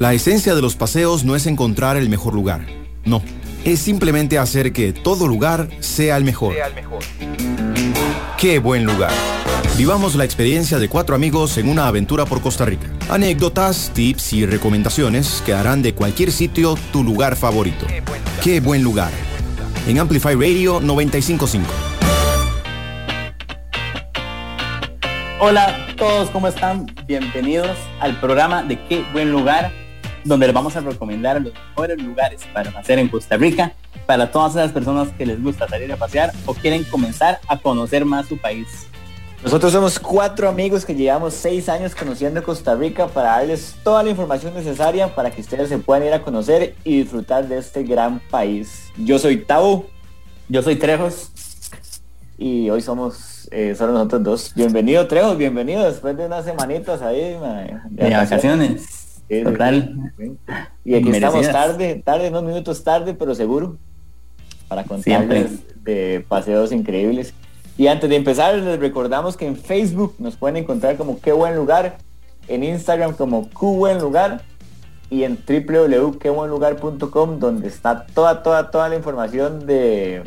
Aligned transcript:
La 0.00 0.12
esencia 0.12 0.56
de 0.56 0.60
los 0.60 0.74
paseos 0.74 1.22
no 1.24 1.36
es 1.36 1.46
encontrar 1.46 1.96
el 1.96 2.10
mejor 2.10 2.34
lugar, 2.34 2.66
no, 3.04 3.22
es 3.64 3.78
simplemente 3.78 4.38
hacer 4.38 4.72
que 4.72 4.92
todo 4.92 5.28
lugar 5.28 5.68
sea 5.78 6.16
el 6.16 6.24
mejor. 6.24 6.54
Sea 6.54 6.66
el 6.66 6.74
mejor. 6.74 6.98
Qué 8.36 8.58
buen 8.58 8.84
lugar. 8.84 9.12
Vivamos 9.78 10.16
la 10.16 10.24
experiencia 10.24 10.80
de 10.80 10.88
cuatro 10.88 11.14
amigos 11.14 11.58
en 11.58 11.68
una 11.68 11.86
aventura 11.86 12.24
por 12.24 12.40
Costa 12.40 12.64
Rica. 12.64 12.88
Anécdotas, 13.08 13.92
tips 13.94 14.32
y 14.32 14.46
recomendaciones 14.46 15.40
que 15.46 15.54
harán 15.54 15.80
de 15.80 15.94
cualquier 15.94 16.32
sitio 16.32 16.76
tu 16.92 17.04
lugar 17.04 17.36
favorito. 17.36 17.86
Qué 18.42 18.58
buen 18.58 18.82
lugar. 18.82 19.12
En 19.86 20.00
Amplify 20.00 20.34
Radio 20.34 20.80
955. 20.80 21.70
Hola 25.38 25.66
a 25.66 25.96
todos, 25.96 26.30
¿cómo 26.30 26.48
están? 26.48 26.92
Bienvenidos 27.06 27.76
al 28.00 28.18
programa 28.18 28.64
de 28.64 28.82
Qué 28.88 29.04
buen 29.12 29.30
lugar 29.30 29.83
donde 30.24 30.46
les 30.46 30.54
vamos 30.54 30.74
a 30.76 30.80
recomendar 30.80 31.40
los 31.40 31.52
mejores 31.52 32.02
lugares 32.02 32.40
para 32.52 32.70
hacer 32.70 32.98
en 32.98 33.08
Costa 33.08 33.36
Rica 33.36 33.72
para 34.06 34.30
todas 34.30 34.56
esas 34.56 34.72
personas 34.72 35.08
que 35.16 35.26
les 35.26 35.42
gusta 35.42 35.68
salir 35.68 35.92
a 35.92 35.96
pasear 35.96 36.32
o 36.46 36.54
quieren 36.54 36.84
comenzar 36.84 37.40
a 37.48 37.58
conocer 37.58 38.04
más 38.04 38.26
su 38.26 38.38
país. 38.38 38.86
Nosotros 39.42 39.72
somos 39.72 39.98
cuatro 39.98 40.48
amigos 40.48 40.86
que 40.86 40.94
llevamos 40.94 41.34
seis 41.34 41.68
años 41.68 41.94
conociendo 41.94 42.42
Costa 42.42 42.74
Rica 42.74 43.08
para 43.08 43.28
darles 43.28 43.76
toda 43.82 44.02
la 44.02 44.08
información 44.08 44.54
necesaria 44.54 45.14
para 45.14 45.30
que 45.30 45.42
ustedes 45.42 45.68
se 45.68 45.76
puedan 45.76 46.06
ir 46.06 46.14
a 46.14 46.22
conocer 46.22 46.74
y 46.82 47.00
disfrutar 47.00 47.46
de 47.46 47.58
este 47.58 47.82
gran 47.82 48.20
país. 48.30 48.90
Yo 48.96 49.18
soy 49.18 49.36
Tavo. 49.44 49.86
Yo 50.48 50.62
soy 50.62 50.76
Trejos. 50.76 51.30
Y 52.38 52.70
hoy 52.70 52.80
somos 52.80 53.46
eh, 53.50 53.74
solo 53.76 53.92
nosotros 53.92 54.22
dos. 54.22 54.52
Bienvenido 54.54 55.06
Trejos, 55.06 55.36
bienvenido 55.36 55.84
después 55.84 56.16
de 56.16 56.24
unas 56.24 56.46
semanitas 56.46 57.02
ahí. 57.02 57.36
de 57.90 58.10
vacaciones. 58.10 59.03
Total. 59.28 60.12
Y 60.84 60.94
aquí 60.94 61.10
estamos 61.10 61.50
tarde, 61.50 62.02
tarde, 62.04 62.28
unos 62.28 62.44
minutos 62.44 62.84
tarde, 62.84 63.14
pero 63.14 63.34
seguro, 63.34 63.76
para 64.68 64.84
contarles 64.84 65.62
de 65.82 66.24
paseos 66.28 66.72
increíbles. 66.72 67.32
Y 67.76 67.88
antes 67.88 68.08
de 68.08 68.16
empezar, 68.16 68.54
les 68.54 68.78
recordamos 68.78 69.36
que 69.36 69.46
en 69.46 69.56
Facebook 69.56 70.14
nos 70.18 70.36
pueden 70.36 70.56
encontrar 70.56 70.96
como 70.96 71.20
Qué 71.20 71.32
Buen 71.32 71.56
Lugar, 71.56 71.98
en 72.46 72.62
Instagram 72.62 73.14
como 73.14 73.48
Q 73.50 73.74
Buen 73.76 73.98
Lugar 73.98 74.42
y 75.10 75.24
en 75.24 75.38
www.quebuenlugar.com 75.46 77.38
donde 77.38 77.68
está 77.68 78.06
toda, 78.06 78.42
toda, 78.42 78.70
toda 78.70 78.88
la 78.88 78.96
información 78.96 79.66
de, 79.66 80.22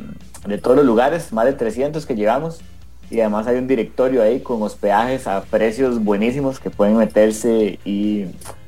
de 0.45 0.58
todos 0.58 0.78
los 0.78 0.86
lugares, 0.86 1.32
más 1.32 1.45
de 1.45 1.54
300 1.54 2.06
que 2.06 2.16
llevamos. 2.16 2.61
Y 3.09 3.22
además 3.22 3.48
hay 3.48 3.58
un 3.58 3.67
directorio 3.67 4.22
ahí 4.22 4.42
con 4.42 4.61
hospedajes 4.61 5.28
a 5.28 5.42
precios 5.44 6.04
buenísimos 6.04 6.59
que 6.59 6.70
pueden 6.70 6.98
meterse 6.98 7.80
y 7.86 8.26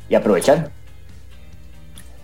y 0.10 0.16
aprovechar. 0.16 0.72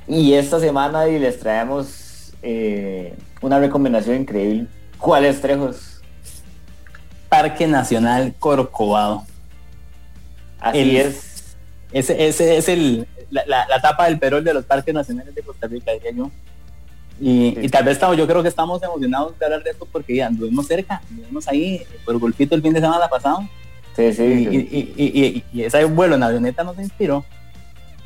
Y 0.08 0.33
esta 0.33 0.59
semana 0.59 1.08
y 1.08 1.19
les 1.19 1.39
traemos 1.39 2.33
eh, 2.41 3.16
una 3.41 3.59
recomendación 3.59 4.17
increíble. 4.17 4.67
¿Cuál 4.97 5.25
es, 5.25 5.41
Trejos? 5.41 6.02
Parque 7.30 7.67
Nacional 7.67 8.33
Corcovado. 8.38 9.23
Así 10.59 10.97
es. 10.97 11.56
Ese, 11.91 12.28
ese 12.28 12.58
es 12.58 12.67
el, 12.69 13.08
la, 13.30 13.45
la, 13.45 13.81
tapa 13.81 14.06
del 14.06 14.19
perol 14.19 14.44
de 14.44 14.53
los 14.53 14.66
parques 14.66 14.94
nacionales 14.94 15.33
de 15.33 15.41
Costa 15.41 15.67
Rica, 15.67 15.91
diría 15.94 16.11
yo. 16.11 16.31
Y, 17.19 17.69
tal 17.69 17.86
vez 17.86 17.94
estamos, 17.94 18.17
yo 18.17 18.28
creo 18.28 18.44
que 18.44 18.50
estamos 18.50 18.83
emocionados 18.83 19.38
de 19.39 19.45
hablar 19.45 19.63
de 19.63 19.69
esto 19.72 19.88
porque 19.89 20.16
ya 20.16 20.28
anduvimos 20.28 20.67
cerca, 20.67 21.02
anduvimos 21.09 21.47
ahí 21.47 21.81
por 22.03 22.17
golpito 22.19 22.56
el 22.56 22.61
fin 22.61 22.73
de 22.73 22.81
semana 22.81 23.08
pasado. 23.08 23.47
Sí, 23.95 24.11
sí. 24.11 24.23
Y, 24.97 25.44
y, 25.53 25.63
ese 25.63 25.86
vuelo 25.86 26.16
en 26.16 26.23
avioneta 26.23 26.63
nos 26.63 26.78
inspiró. 26.78 27.23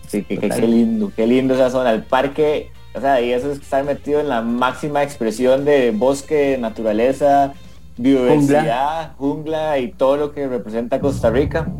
Sí, 0.10 0.24
qué 0.24 0.38
lindo, 0.66 1.12
qué 1.16 1.28
lindo 1.28 1.54
esa 1.54 1.70
zona. 1.70 1.92
El 1.92 2.04
parque, 2.04 2.72
o 2.96 3.00
sea, 3.00 3.22
y 3.22 3.32
eso 3.32 3.52
es 3.52 3.60
estar 3.60 3.84
metido 3.84 4.20
en 4.20 4.28
la 4.28 4.42
máxima 4.42 5.04
expresión 5.04 5.66
de 5.66 5.92
bosque, 5.92 6.58
naturaleza, 6.60 7.54
biodiversidad, 7.96 9.16
jungla, 9.18 9.78
y 9.78 9.92
todo 9.92 10.18
lo 10.18 10.32
que 10.32 10.48
representa 10.48 11.00
Costa 11.00 11.30
Rica. 11.30 11.72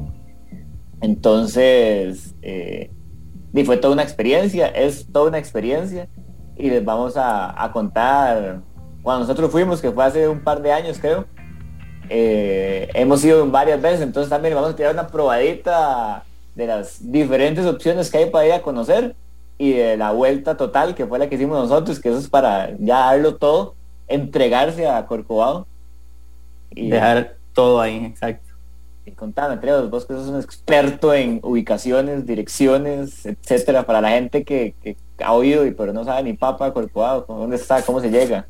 Entonces, 1.02 2.36
eh, 2.44 2.92
y 3.52 3.64
fue 3.64 3.78
toda 3.78 3.94
una 3.94 4.04
experiencia, 4.04 4.68
es 4.68 5.08
toda 5.12 5.30
una 5.30 5.40
experiencia. 5.40 6.08
Y 6.56 6.70
les 6.70 6.86
vamos 6.86 7.14
a, 7.16 7.68
contar, 7.74 8.62
cuando 9.02 9.22
nosotros 9.22 9.50
fuimos, 9.50 9.82
que 9.82 9.90
fue 9.92 10.06
hace 10.06 10.28
un 10.28 10.44
par 10.44 10.62
de 10.62 10.72
años 10.72 11.00
creo, 11.00 11.26
eh, 12.10 12.90
hemos 12.94 13.26
ido 13.26 13.50
varias 13.50 13.82
veces, 13.82 14.02
entonces 14.02 14.30
también 14.30 14.54
vamos 14.54 14.72
a 14.72 14.76
tirar 14.76 14.94
una 14.94 15.08
probadita 15.08 16.26
de 16.60 16.68
las 16.68 17.12
diferentes 17.12 17.66
opciones 17.66 18.12
que 18.12 18.18
hay 18.18 18.30
para 18.30 18.46
ir 18.46 18.52
a 18.52 18.62
conocer 18.62 19.16
y 19.58 19.72
de 19.72 19.96
la 19.96 20.12
vuelta 20.12 20.58
total 20.58 20.94
que 20.94 21.08
fue 21.08 21.18
la 21.18 21.30
que 21.30 21.36
hicimos 21.36 21.58
nosotros, 21.58 22.00
que 22.00 22.10
eso 22.10 22.18
es 22.18 22.28
para 22.28 22.76
ya 22.80 23.00
darlo 23.00 23.38
todo, 23.38 23.76
entregarse 24.10 24.88
a 24.88 25.06
Corcovado. 25.06 25.66
Y 26.72 26.90
dejar 26.90 27.38
todo 27.54 27.80
ahí, 27.80 28.06
exacto. 28.06 28.50
Y 29.06 29.12
contame, 29.12 29.56
Treos, 29.58 29.90
vos 29.90 30.06
que 30.06 30.14
sos 30.14 30.28
un 30.28 30.40
experto 30.40 31.14
en 31.14 31.40
ubicaciones, 31.44 32.26
direcciones, 32.26 33.26
etcétera, 33.26 33.86
para 33.86 34.02
la 34.02 34.10
gente 34.10 34.44
que, 34.44 34.76
ha 35.24 35.34
oído 35.34 35.66
y 35.66 35.72
pero 35.72 35.92
no 35.94 36.04
sabe 36.04 36.24
ni 36.24 36.34
papa 36.34 36.74
Corcovado, 36.74 37.26
dónde 37.28 37.56
está, 37.56 37.82
cómo 37.84 38.02
se 38.02 38.12
llega. 38.12 38.48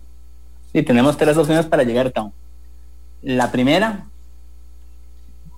Sí, 0.73 0.81
tenemos 0.81 1.15
tres 1.15 1.37
opciones 1.37 1.67
para 1.67 1.83
llegar 1.83 2.07
a 2.07 2.11
Town. 2.11 2.33
La 3.21 3.51
primera, 3.51 4.07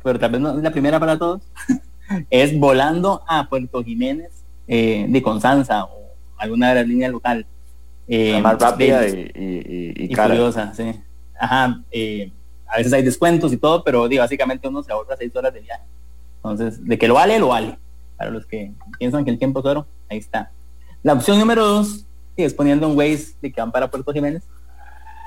pero 0.04 0.20
tal 0.20 0.32
vez 0.32 0.42
no 0.42 0.58
es 0.58 0.64
la 0.64 0.72
primera 0.72 1.00
para 1.00 1.18
todos, 1.18 1.42
es 2.30 2.58
volando 2.60 3.24
a 3.28 3.48
Puerto 3.48 3.84
Jiménez 3.84 4.44
eh, 4.68 5.06
de 5.08 5.22
Constanza 5.22 5.86
o 5.86 6.12
alguna 6.38 6.70
de 6.70 6.76
las 6.76 6.88
líneas 6.88 7.12
local. 7.12 7.46
Eh, 8.08 8.42
más 8.42 8.60
rápida 8.60 9.08
y, 9.08 9.94
y, 9.96 10.14
curiosa, 10.14 10.74
sí. 10.74 11.00
Ajá, 11.40 11.82
eh, 11.92 12.32
a 12.68 12.78
veces 12.78 12.94
hay 12.94 13.04
descuentos 13.04 13.54
y 13.54 13.58
todo, 13.58 13.84
pero 13.84 14.08
básicamente 14.10 14.68
uno 14.68 14.84
se 14.84 14.92
ahorra 14.92 15.16
seis 15.18 15.36
horas 15.36 15.54
de 15.54 15.62
viaje. 15.62 15.84
Entonces, 16.38 16.84
de 16.86 16.98
que 16.98 17.08
lo 17.08 17.16
vale, 17.16 17.40
lo 17.40 17.50
vale. 17.50 17.78
Para 18.18 18.32
los 18.32 18.46
que 18.46 18.72
piensan 19.00 19.24
que 19.24 19.32
el 19.32 19.38
tiempo 19.38 19.60
es 19.60 19.66
oro, 19.66 19.88
ahí 20.10 20.18
está. 20.18 20.52
La 21.04 21.14
opción 21.14 21.40
número 21.40 21.66
dos 21.66 22.06
es 22.36 22.54
poniendo 22.54 22.88
un 22.88 22.98
Waze 22.98 23.34
de 23.42 23.52
que 23.52 23.62
van 23.62 23.72
para 23.72 23.90
Puerto 23.90 24.12
Jiménez 24.12 24.44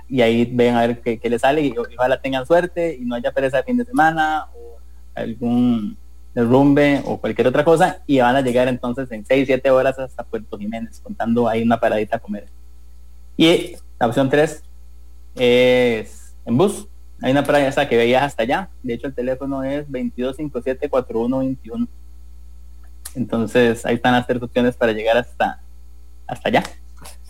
y 0.09 0.21
ahí 0.21 0.45
ven 0.45 0.75
a 0.75 0.87
ver 0.87 1.01
qué, 1.01 1.19
qué 1.19 1.31
les 1.31 1.41
sale 1.41 1.63
y 1.63 1.75
ojalá 1.97 2.21
tengan 2.21 2.47
suerte 2.47 2.97
y 3.01 3.05
no 3.05 3.15
haya 3.15 3.33
pereza 3.33 3.59
de 3.59 3.63
fin 3.63 3.77
de 3.77 3.85
semana 3.85 4.49
o 4.55 4.79
algún 5.15 5.97
rumbe 6.43 7.03
o 7.05 7.19
cualquier 7.19 7.47
otra 7.47 7.65
cosa 7.65 8.03
y 8.07 8.19
van 8.19 8.35
a 8.35 8.41
llegar 8.41 8.67
entonces 8.69 9.11
en 9.13 9.25
6, 9.25 9.47
7 9.47 9.71
horas 9.71 9.99
hasta 9.99 10.25
Puerto 10.25 10.59
Jiménez, 10.59 11.01
contando 11.01 11.49
ahí 11.49 11.63
una 11.63 11.79
paradita 11.79 12.17
a 12.17 12.19
comer. 12.19 12.49
Y 13.37 13.77
la 14.01 14.09
opción 14.09 14.29
3 14.29 14.63
es 15.37 16.35
en 16.45 16.57
bus. 16.57 16.89
Hay 17.23 17.31
una 17.31 17.45
parada 17.45 17.69
hasta 17.69 17.89
que 17.89 17.97
veías 17.97 18.25
hasta 18.25 18.43
allá. 18.43 18.69
De 18.83 18.95
hecho, 18.95 19.07
el 19.07 19.15
teléfono 19.15 19.63
es 19.63 19.89
2257-4121. 19.89 21.87
Entonces, 23.15 23.87
ahí 23.87 23.95
están 23.95 24.15
las 24.15 24.27
tres 24.27 24.43
opciones 24.43 24.77
para 24.77 24.93
llegar 24.93 25.17
hasta, 25.17 25.61
hasta 26.27 26.49
allá. 26.49 26.65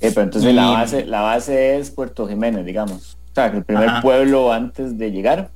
pero 0.00 0.22
entonces 0.22 0.54
la, 0.54 0.70
base, 0.70 1.04
la 1.04 1.20
base 1.20 1.76
es 1.76 1.90
Puerto 1.90 2.26
Jiménez, 2.26 2.64
digamos. 2.64 3.18
O 3.30 3.34
sea, 3.34 3.50
que 3.50 3.58
el 3.58 3.64
primer 3.64 4.00
pueblo 4.00 4.50
antes 4.52 4.96
de 4.96 5.10
llegar 5.12 5.50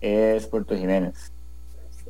es 0.00 0.46
Puerto 0.46 0.76
Jiménez 0.76 1.31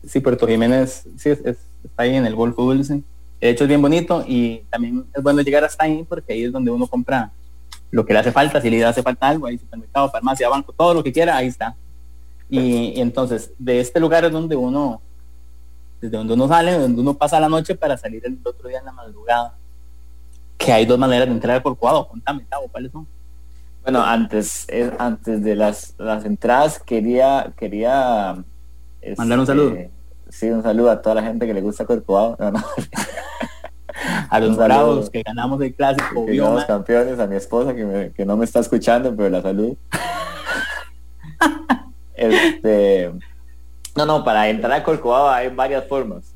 sí, 0.07 0.21
Puerto 0.21 0.47
Jiménez 0.47 1.07
sí, 1.17 1.31
es, 1.31 1.41
está 1.41 2.03
ahí 2.03 2.17
en 2.17 2.27
el 2.27 2.35
Golfo 2.35 2.63
Dulce. 2.63 3.03
De 3.41 3.51
hecho 3.51 3.65
es 3.65 3.69
bien 3.69 3.83
bonito 3.83 4.25
y 4.27 4.59
también 4.71 5.05
es 5.13 5.23
bueno 5.23 5.43
llegar 5.43 5.65
hasta 5.65 5.85
ahí 5.85 6.05
porque 6.09 6.33
ahí 6.33 6.45
es 6.45 6.53
donde 6.53 6.71
uno 6.71 6.87
compra 6.87 7.33
lo 7.91 8.07
que 8.07 8.13
le 8.13 8.21
hace 8.21 8.33
falta, 8.33 8.61
si 8.61 8.71
le 8.71 8.85
hace 8.85 9.03
falta 9.03 9.29
algo, 9.29 9.47
ahí 9.47 9.59
supermercado, 9.59 10.11
farmacia, 10.11 10.49
banco, 10.49 10.73
todo 10.73 10.95
lo 10.95 11.03
que 11.03 11.13
quiera, 11.13 11.37
ahí 11.37 11.49
está. 11.49 11.77
Y, 12.49 13.01
entonces, 13.01 13.53
de 13.59 13.81
este 13.81 14.01
lugar 14.01 14.25
es 14.25 14.33
donde 14.33 14.57
uno, 14.57 15.01
desde 16.01 16.17
donde 16.17 16.33
uno 16.35 16.49
sale, 16.49 16.73
donde 16.79 17.01
uno 17.01 17.15
pasa 17.15 17.39
la 17.39 17.49
noche 17.49 17.75
para 17.75 17.97
salir 17.97 18.25
el 18.25 18.39
otro 18.43 18.69
día 18.69 18.79
en 18.79 18.87
la 18.87 18.93
madrugada. 18.93 19.57
Que 20.57 20.73
hay 20.73 20.87
dos 20.87 20.99
maneras 20.99 21.29
de 21.29 21.35
entrar 21.35 21.57
al 21.57 21.63
Corcovado, 21.63 22.09
contame, 22.09 22.47
¿cuáles 22.71 22.93
son? 22.93 23.07
Bueno, 23.83 24.03
antes, 24.03 24.65
eh, 24.69 24.91
antes 24.99 25.43
de 25.43 25.57
las, 25.57 25.95
las 25.99 26.25
entradas 26.25 26.79
quería, 26.79 27.53
quería 27.57 28.43
Mandar 29.17 29.39
un 29.41 29.47
saludo. 29.47 29.75
Este, 29.75 29.91
sí, 30.33 30.51
un 30.51 30.63
saludo 30.63 30.91
a 30.91 31.01
toda 31.01 31.17
la 31.17 31.23
gente 31.23 31.47
que 31.47 31.55
le 31.55 31.61
gusta 31.61 31.85
Corcovado. 31.85 32.37
a 34.31 34.41
los 34.41 34.57
bravos 34.57 35.11
que 35.11 35.23
ganamos 35.23 35.61
el 35.61 35.75
clásico. 35.75 36.25
los 36.27 36.65
campeones, 36.65 37.19
a 37.19 37.27
mi 37.27 37.37
esposa 37.37 37.75
que, 37.75 38.25
no 38.25 38.37
me 38.37 38.45
está 38.45 38.61
escuchando, 38.61 39.15
pero 39.15 39.29
la 39.29 39.43
salud. 39.43 39.77
este, 42.15 43.13
no, 43.95 44.07
no, 44.07 44.25
para 44.25 44.49
entrar 44.49 44.73
a 44.73 44.83
Corcovado 44.83 45.31
hay 45.31 45.49
varias 45.49 45.87
formas. 45.87 46.35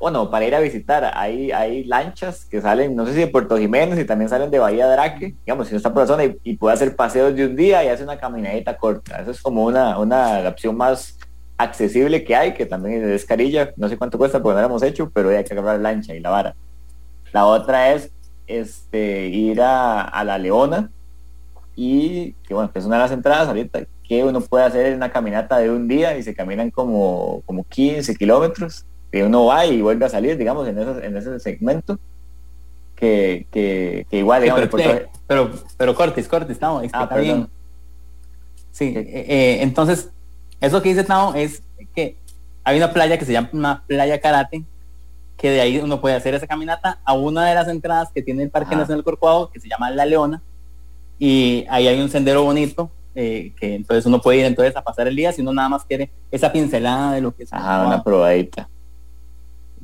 Bueno, 0.00 0.28
para 0.32 0.44
ir 0.44 0.54
a 0.56 0.58
visitar, 0.58 1.12
hay, 1.14 1.52
hay 1.52 1.84
lanchas 1.84 2.44
que 2.44 2.60
salen, 2.60 2.96
no 2.96 3.06
sé 3.06 3.12
si 3.12 3.20
de 3.20 3.28
Puerto 3.28 3.56
Jiménez 3.56 4.00
y 4.00 4.04
también 4.04 4.28
salen 4.28 4.50
de 4.50 4.58
Bahía 4.58 4.88
Draque, 4.88 5.36
digamos, 5.46 5.68
si 5.68 5.74
no 5.74 5.76
está 5.76 5.92
por 5.92 6.02
la 6.02 6.08
zona 6.08 6.24
y, 6.24 6.56
puede 6.56 6.74
hacer 6.74 6.96
paseos 6.96 7.36
de 7.36 7.46
un 7.46 7.54
día 7.54 7.84
y 7.84 7.88
hace 7.88 8.02
una 8.02 8.18
caminadita 8.18 8.76
corta. 8.76 9.20
Eso 9.20 9.30
es 9.30 9.40
como 9.40 9.64
una, 9.64 10.00
una 10.00 10.48
opción 10.48 10.76
más 10.76 11.16
accesible 11.62 12.24
que 12.24 12.36
hay, 12.36 12.54
que 12.54 12.66
también 12.66 13.08
es 13.10 13.24
carilla, 13.24 13.72
no 13.76 13.88
sé 13.88 13.96
cuánto 13.96 14.18
cuesta 14.18 14.42
porque 14.42 14.54
no 14.54 14.60
lo 14.60 14.66
hemos 14.66 14.82
hecho, 14.82 15.10
pero 15.10 15.30
hay 15.30 15.44
que 15.44 15.52
agarrar 15.52 15.80
lancha 15.80 16.14
y 16.14 16.20
la 16.20 16.30
vara. 16.30 16.54
La 17.32 17.46
otra 17.46 17.92
es 17.92 18.10
este, 18.46 19.26
ir 19.28 19.60
a, 19.60 20.22
la 20.24 20.38
Leona 20.38 20.90
y 21.74 22.32
que 22.46 22.54
bueno, 22.54 22.70
que 22.72 22.78
es 22.78 22.84
una 22.84 22.96
de 22.96 23.02
las 23.02 23.12
entradas 23.12 23.48
ahorita, 23.48 23.84
que 24.06 24.24
uno 24.24 24.40
puede 24.40 24.64
hacer 24.64 24.94
una 24.94 25.10
caminata 25.10 25.58
de 25.58 25.70
un 25.70 25.88
día 25.88 26.16
y 26.18 26.22
se 26.22 26.34
caminan 26.34 26.70
como, 26.70 27.42
como 27.46 27.64
15 27.64 28.14
kilómetros, 28.16 28.84
que 29.10 29.24
uno 29.24 29.46
va 29.46 29.64
y 29.66 29.80
vuelve 29.80 30.04
a 30.04 30.10
salir, 30.10 30.36
digamos, 30.36 30.68
en 30.68 30.78
ese, 30.78 31.06
en 31.06 31.16
ese 31.16 31.40
segmento. 31.40 31.98
Que, 32.94 33.46
que, 33.50 34.06
igual, 34.12 34.42
digamos, 34.42 34.68
pero, 35.26 35.50
pero, 35.76 35.94
Cortis, 35.96 36.28
Cortis, 36.28 36.52
estamos, 36.52 36.84
ah, 36.92 37.08
bien. 37.16 37.48
Sí, 38.70 38.94
eh, 38.96 39.26
eh, 39.28 39.58
entonces, 39.60 40.10
eso 40.62 40.80
que 40.80 40.88
dice 40.90 41.04
Tao 41.04 41.34
es 41.34 41.62
que 41.94 42.16
hay 42.64 42.76
una 42.76 42.92
playa 42.92 43.18
que 43.18 43.24
se 43.24 43.32
llama 43.32 43.50
una 43.52 43.82
playa 43.86 44.20
karate, 44.20 44.64
que 45.36 45.50
de 45.50 45.60
ahí 45.60 45.78
uno 45.78 46.00
puede 46.00 46.14
hacer 46.14 46.34
esa 46.34 46.46
caminata 46.46 47.00
a 47.04 47.14
una 47.14 47.46
de 47.46 47.54
las 47.54 47.68
entradas 47.68 48.10
que 48.14 48.22
tiene 48.22 48.44
el 48.44 48.50
Parque 48.50 48.76
Nacional 48.76 49.02
Corcovado, 49.02 49.50
que 49.50 49.58
se 49.58 49.68
llama 49.68 49.90
La 49.90 50.06
Leona, 50.06 50.40
y 51.18 51.66
ahí 51.68 51.88
hay 51.88 52.00
un 52.00 52.08
sendero 52.08 52.44
bonito, 52.44 52.90
eh, 53.14 53.52
que 53.58 53.74
entonces 53.74 54.06
uno 54.06 54.20
puede 54.20 54.38
ir 54.38 54.44
entonces 54.46 54.76
a 54.76 54.82
pasar 54.82 55.08
el 55.08 55.16
día 55.16 55.32
si 55.32 55.42
uno 55.42 55.52
nada 55.52 55.68
más 55.68 55.84
quiere 55.84 56.10
esa 56.30 56.52
pincelada 56.52 57.12
de 57.12 57.20
lo 57.20 57.34
que 57.34 57.42
es. 57.42 57.52
Ajá, 57.52 57.86
una 57.86 58.02
probadita. 58.02 58.68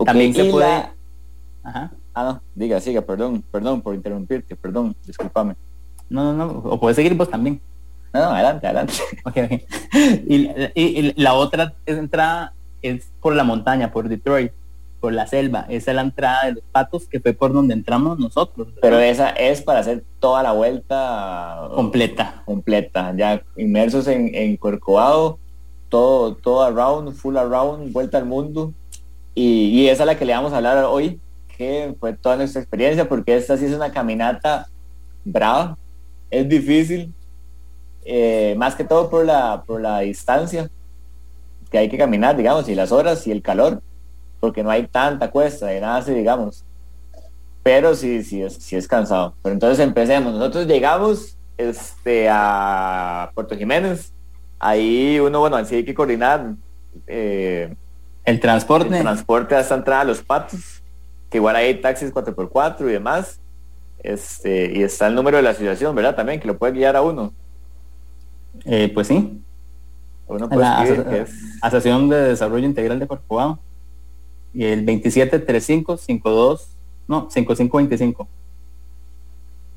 También 0.04 0.32
se 0.32 0.44
puede... 0.44 0.90
Ajá. 1.64 1.90
Ah, 2.14 2.24
no, 2.24 2.42
diga, 2.54 2.80
siga, 2.80 3.02
perdón, 3.02 3.44
perdón 3.50 3.82
por 3.82 3.94
interrumpirte, 3.94 4.56
perdón, 4.56 4.96
discúlpame. 5.04 5.56
No, 6.08 6.32
no, 6.32 6.32
no, 6.32 6.58
o 6.70 6.80
puedes 6.80 6.96
seguir 6.96 7.14
vos 7.14 7.28
también. 7.28 7.60
No, 8.12 8.20
adelante, 8.20 8.66
adelante. 8.66 8.94
Y, 10.24 11.12
la 11.20 11.34
otra 11.34 11.74
entrada 11.86 12.52
es 12.82 13.10
por 13.20 13.34
la 13.34 13.44
montaña, 13.44 13.90
por 13.90 14.08
Detroit, 14.08 14.52
por 15.00 15.12
la 15.12 15.26
selva. 15.26 15.66
Esa 15.68 15.90
es 15.90 15.94
la 15.94 16.02
entrada 16.02 16.46
de 16.46 16.52
los 16.52 16.64
patos 16.72 17.06
que 17.06 17.20
fue 17.20 17.32
por 17.32 17.52
donde 17.52 17.74
entramos 17.74 18.18
nosotros. 18.18 18.68
Pero 18.80 18.98
esa 18.98 19.30
es 19.30 19.62
para 19.62 19.80
hacer 19.80 20.04
toda 20.20 20.42
la 20.42 20.52
vuelta 20.52 21.68
completa. 21.74 22.42
Completa, 22.44 23.14
ya 23.16 23.42
inmersos 23.56 24.06
en, 24.08 24.34
en 24.34 24.56
Corcovado, 24.56 25.38
todo, 25.88 26.34
todo 26.34 26.62
around, 26.62 27.14
full 27.14 27.36
around, 27.36 27.92
vuelta 27.92 28.18
al 28.18 28.24
mundo. 28.24 28.72
Y, 29.34 29.68
y 29.68 29.88
esa 29.88 30.02
es 30.02 30.06
la 30.06 30.18
que 30.18 30.24
le 30.24 30.32
vamos 30.32 30.52
a 30.52 30.56
hablar 30.56 30.84
hoy, 30.84 31.20
que 31.56 31.94
fue 32.00 32.12
toda 32.14 32.36
nuestra 32.36 32.60
experiencia, 32.60 33.08
porque 33.08 33.36
esta 33.36 33.56
sí 33.56 33.66
es 33.66 33.72
una 33.72 33.92
caminata 33.92 34.68
brava, 35.24 35.76
es 36.30 36.48
difícil, 36.48 37.12
eh, 38.10 38.54
más 38.56 38.74
que 38.74 38.84
todo 38.84 39.10
por 39.10 39.26
la, 39.26 39.64
por 39.66 39.82
la 39.82 40.00
distancia 40.00 40.70
que 41.70 41.76
hay 41.76 41.90
que 41.90 41.98
caminar, 41.98 42.38
digamos, 42.38 42.66
y 42.70 42.74
las 42.74 42.90
horas 42.90 43.26
y 43.26 43.32
el 43.32 43.42
calor, 43.42 43.82
porque 44.40 44.62
no 44.62 44.70
hay 44.70 44.86
tanta 44.86 45.30
cuesta 45.30 45.74
y 45.76 45.78
nada 45.78 45.98
así, 45.98 46.14
digamos. 46.14 46.64
Pero 47.62 47.94
sí, 47.94 48.24
sí 48.24 48.40
es, 48.42 48.54
sí 48.54 48.76
es 48.76 48.88
cansado. 48.88 49.34
Pero 49.42 49.52
entonces 49.52 49.78
empecemos. 49.80 50.32
Nosotros 50.32 50.66
llegamos 50.66 51.36
este, 51.58 52.28
a 52.30 53.30
Puerto 53.34 53.54
Jiménez. 53.54 54.10
Ahí 54.58 55.20
uno, 55.20 55.40
bueno, 55.40 55.56
así 55.56 55.74
hay 55.74 55.84
que 55.84 55.94
coordinar 55.94 56.54
eh, 57.06 57.74
el 58.24 58.40
transporte. 58.40 58.96
El 58.96 59.02
transporte 59.02 59.54
hasta 59.54 59.74
entrada 59.74 60.00
a 60.00 60.04
los 60.04 60.22
patos, 60.22 60.82
que 61.28 61.36
igual 61.36 61.56
hay 61.56 61.74
taxis 61.78 62.10
4x4 62.10 62.80
y 62.88 62.92
demás. 62.92 63.38
Este, 64.02 64.72
y 64.74 64.82
está 64.82 65.08
el 65.08 65.14
número 65.14 65.36
de 65.36 65.42
la 65.42 65.50
asociación, 65.50 65.94
¿verdad? 65.94 66.16
También, 66.16 66.40
que 66.40 66.46
lo 66.46 66.56
puede 66.56 66.72
guiar 66.72 66.96
a 66.96 67.02
uno. 67.02 67.34
Eh, 68.64 68.90
pues 68.92 69.06
sí. 69.06 69.42
la 70.50 70.84
Asociación 71.62 72.08
de 72.08 72.16
Desarrollo 72.16 72.66
Integral 72.66 72.98
de 72.98 73.06
Corcovado. 73.06 73.58
Y 74.54 74.64
el 74.64 74.84
273552, 74.86 76.68
no, 77.06 77.28
5525. 77.30 78.28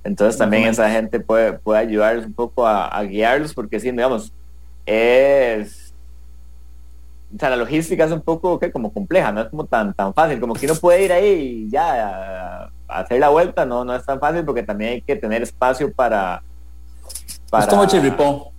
Entonces 0.03 0.37
también 0.37 0.63
esa 0.67 0.89
gente 0.89 1.19
puede, 1.19 1.53
puede 1.53 1.81
ayudarles 1.81 2.25
un 2.25 2.33
poco 2.33 2.65
a, 2.65 3.01
guiarlos, 3.03 3.53
porque 3.53 3.79
si, 3.79 3.91
digamos, 3.91 4.33
es... 4.85 5.93
O 7.33 7.39
sea, 7.39 7.49
la 7.49 7.55
logística 7.55 8.03
es 8.03 8.11
un 8.11 8.21
poco 8.21 8.59
que 8.59 8.71
como 8.71 8.91
compleja, 8.91 9.31
no 9.31 9.41
es 9.41 9.47
como 9.47 9.65
tan 9.65 9.93
tan 9.93 10.13
fácil, 10.13 10.39
como 10.41 10.53
que 10.53 10.65
uno 10.65 10.75
puede 10.75 11.05
ir 11.05 11.13
ahí 11.13 11.65
y 11.65 11.69
ya 11.69 12.65
a, 12.89 12.99
hacer 12.99 13.21
la 13.21 13.29
vuelta, 13.29 13.65
no, 13.65 13.85
no 13.85 13.95
es 13.95 14.05
tan 14.05 14.19
fácil 14.19 14.43
porque 14.43 14.63
también 14.63 14.91
hay 14.93 15.01
que 15.01 15.15
tener 15.15 15.41
espacio 15.41 15.93
para... 15.93 16.43
para... 17.49 17.63
Es 17.63 17.69
como 17.69 17.85
Chirripó. 17.85 18.50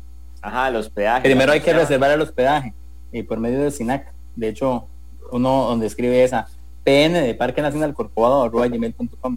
Ajá, 0.43 0.71
los 0.71 0.91
peajes. 0.91 1.23
Primero 1.23 1.53
hay 1.53 1.61
que 1.61 1.73
reservar 1.73 2.11
el 2.11 2.21
hospedaje 2.21 2.75
y 3.13 3.23
por 3.23 3.39
medio 3.39 3.63
del 3.63 3.73
SINAC. 3.73 4.13
De 4.35 4.49
hecho, 4.49 4.89
uno 5.31 5.67
donde 5.67 5.87
escribe 5.87 6.25
esa 6.25 6.49
PN 6.85 7.21
de 7.21 7.35
Parque 7.35 7.63
Nacional 7.63 7.95
Corcovado 7.95 8.51
gmail.com. 8.51 9.37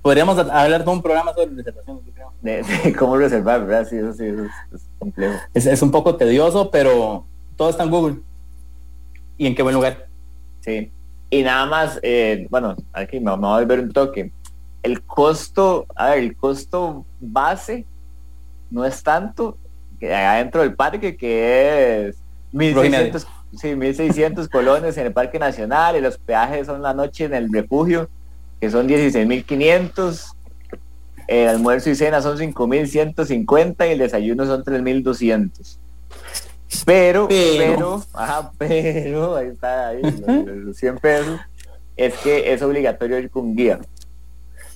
Podríamos 0.00 0.38
hablar 0.38 0.84
de 0.84 0.90
un 0.90 1.02
programa 1.02 1.34
sobre 1.34 1.54
reservación, 1.54 2.00
creo. 2.14 2.32
De, 2.40 2.94
cómo 2.98 3.16
reservar, 3.16 3.66
¿verdad? 3.66 3.86
Sí, 3.88 3.96
eso 3.96 4.12
sí, 4.14 4.24
es, 4.24 4.88
complejo. 4.98 5.38
Es, 5.52 5.82
un 5.82 5.90
poco 5.90 6.16
tedioso, 6.16 6.70
pero 6.70 7.26
todo 7.56 7.68
está 7.68 7.82
en 7.82 7.90
Google. 7.90 8.16
¿Y 9.36 9.46
en 9.46 9.54
qué 9.54 9.62
buen 9.62 9.74
lugar? 9.74 10.06
Sí. 10.60 10.90
Y 11.30 11.42
nada 11.42 11.66
más, 11.66 11.98
eh, 12.02 12.46
bueno, 12.48 12.74
aquí 12.92 13.20
me, 13.20 13.30
me 13.32 13.46
voy 13.46 13.62
a 13.62 13.66
ver 13.66 13.80
un 13.80 13.92
toque. 13.92 14.32
El 14.82 15.02
costo, 15.02 15.84
a 15.94 16.10
ver, 16.10 16.20
el 16.20 16.36
costo 16.36 17.04
base 17.20 17.84
no 18.70 18.84
es 18.84 19.02
tanto, 19.02 19.58
que 19.98 20.14
adentro 20.14 20.62
del 20.62 20.74
parque, 20.74 21.16
que 21.16 22.08
es 22.08 22.16
1600, 22.52 23.26
sí, 23.56 23.74
1600 23.74 24.48
colones 24.50 24.96
en 24.96 25.06
el 25.06 25.12
Parque 25.12 25.38
Nacional 25.38 25.96
y 25.96 26.00
los 26.00 26.18
peajes 26.18 26.66
son 26.66 26.82
la 26.82 26.94
noche 26.94 27.24
en 27.24 27.34
el 27.34 27.52
refugio, 27.52 28.08
que 28.60 28.70
son 28.70 28.88
16.500. 28.88 30.34
El 31.26 31.48
almuerzo 31.48 31.90
y 31.90 31.94
cena 31.94 32.22
son 32.22 32.38
5.150 32.38 33.86
y 33.86 33.92
el 33.92 33.98
desayuno 33.98 34.46
son 34.46 34.64
3.200. 34.64 35.78
Pero, 36.84 37.28
pero, 37.28 38.02
ajá, 38.14 38.52
pero, 38.58 39.36
ahí 39.36 39.48
está, 39.48 39.88
ahí, 39.88 40.02
los, 40.02 40.76
100 40.76 40.98
pesos, 40.98 41.40
es 41.96 42.14
que 42.18 42.52
es 42.52 42.62
obligatorio 42.62 43.18
ir 43.18 43.30
con 43.30 43.54
guía. 43.54 43.80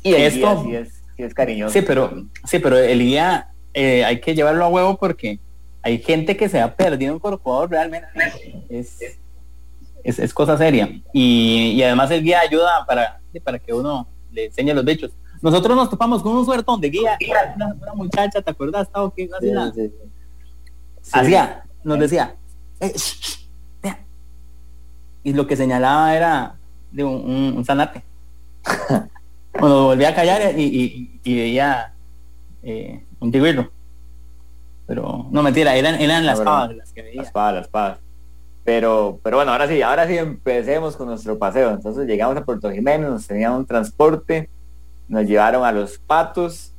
Y 0.03 0.15
el 0.15 0.23
Esto, 0.23 0.65
guía 0.65 0.81
es, 0.81 1.03
sí 1.17 1.23
es 1.23 1.35
cariñoso. 1.35 1.73
Sí, 1.73 1.83
pero, 1.83 2.27
sí, 2.45 2.59
pero 2.59 2.79
el 2.79 2.99
guía 2.99 3.52
eh, 3.75 4.05
hay 4.05 4.21
que 4.21 4.35
llevarlo 4.35 4.65
a 4.65 4.69
huevo 4.69 4.97
porque 4.97 5.39
hay 5.83 5.99
gente 5.99 6.37
que 6.37 6.49
se 6.49 6.61
ha 6.61 6.75
perdido 6.75 7.13
en 7.13 7.19
Corcovado 7.19 7.67
realmente. 7.67 8.09
Es, 8.69 8.99
es, 10.05 10.35
cosa 10.35 10.57
seria. 10.57 10.89
Y, 11.13 11.83
además 11.83 12.11
el 12.11 12.23
guía 12.23 12.41
ayuda 12.41 12.85
para, 12.87 13.21
para 13.45 13.59
que 13.59 13.73
uno 13.73 14.07
le 14.31 14.47
enseñe 14.47 14.75
los 14.75 14.85
bichos. 14.85 15.11
Nosotros 15.41 15.77
nos 15.77 15.91
topamos 15.91 16.23
con 16.23 16.37
un 16.37 16.45
suertón 16.45 16.81
de 16.81 16.89
guía, 16.89 17.19
una, 17.57 17.95
muchacha, 17.95 18.41
¿te 18.41 18.51
acuerdas? 18.51 18.89
que 19.17 19.29
Hacía, 21.13 21.65
nos 21.83 21.99
decía, 21.99 22.37
eh, 22.79 22.93
y 25.25 25.33
lo 25.33 25.47
que 25.49 25.57
señalaba 25.57 26.15
era 26.15 26.55
de 26.93 27.03
un, 27.03 27.55
un, 27.57 27.65
zanate. 27.65 28.05
Cuando 29.53 29.87
volvía 29.87 30.11
a 30.11 30.15
callar 30.15 30.57
y, 30.57 31.19
y 31.25 31.35
veía 31.35 31.93
eh, 32.63 33.05
un 33.23 33.33
tigüiro. 33.33 33.71
Pero 34.87 35.27
no 35.31 35.43
mentira, 35.43 35.75
eran, 35.77 36.01
eran 36.01 36.27
las 36.27 36.41
pavas 36.41 36.75
las 36.75 36.93
que 36.93 37.03
veía. 37.03 37.23
Las 37.23 37.31
pavas, 37.31 37.55
las 37.55 37.69
pavas. 37.69 37.99
Pero, 38.65 39.19
pero 39.23 39.39
bueno, 39.39 39.53
ahora 39.53 39.67
sí, 39.67 39.83
ahora 39.83 40.07
sí 40.07 40.17
empecemos 40.19 40.97
con 40.97 41.09
nuestro 41.09 41.39
paseo. 41.39 41.71
Entonces 41.71 42.07
llegamos 42.07 42.37
a 42.37 42.45
Puerto 42.45 42.71
Jiménez, 42.71 43.11
nos 43.11 43.27
tenían 43.27 43.53
un 43.53 43.67
transporte, 43.67 44.49
nos 45.09 45.27
llevaron 45.27 45.65
a 45.65 45.73
los 45.73 45.99
patos 45.99 46.73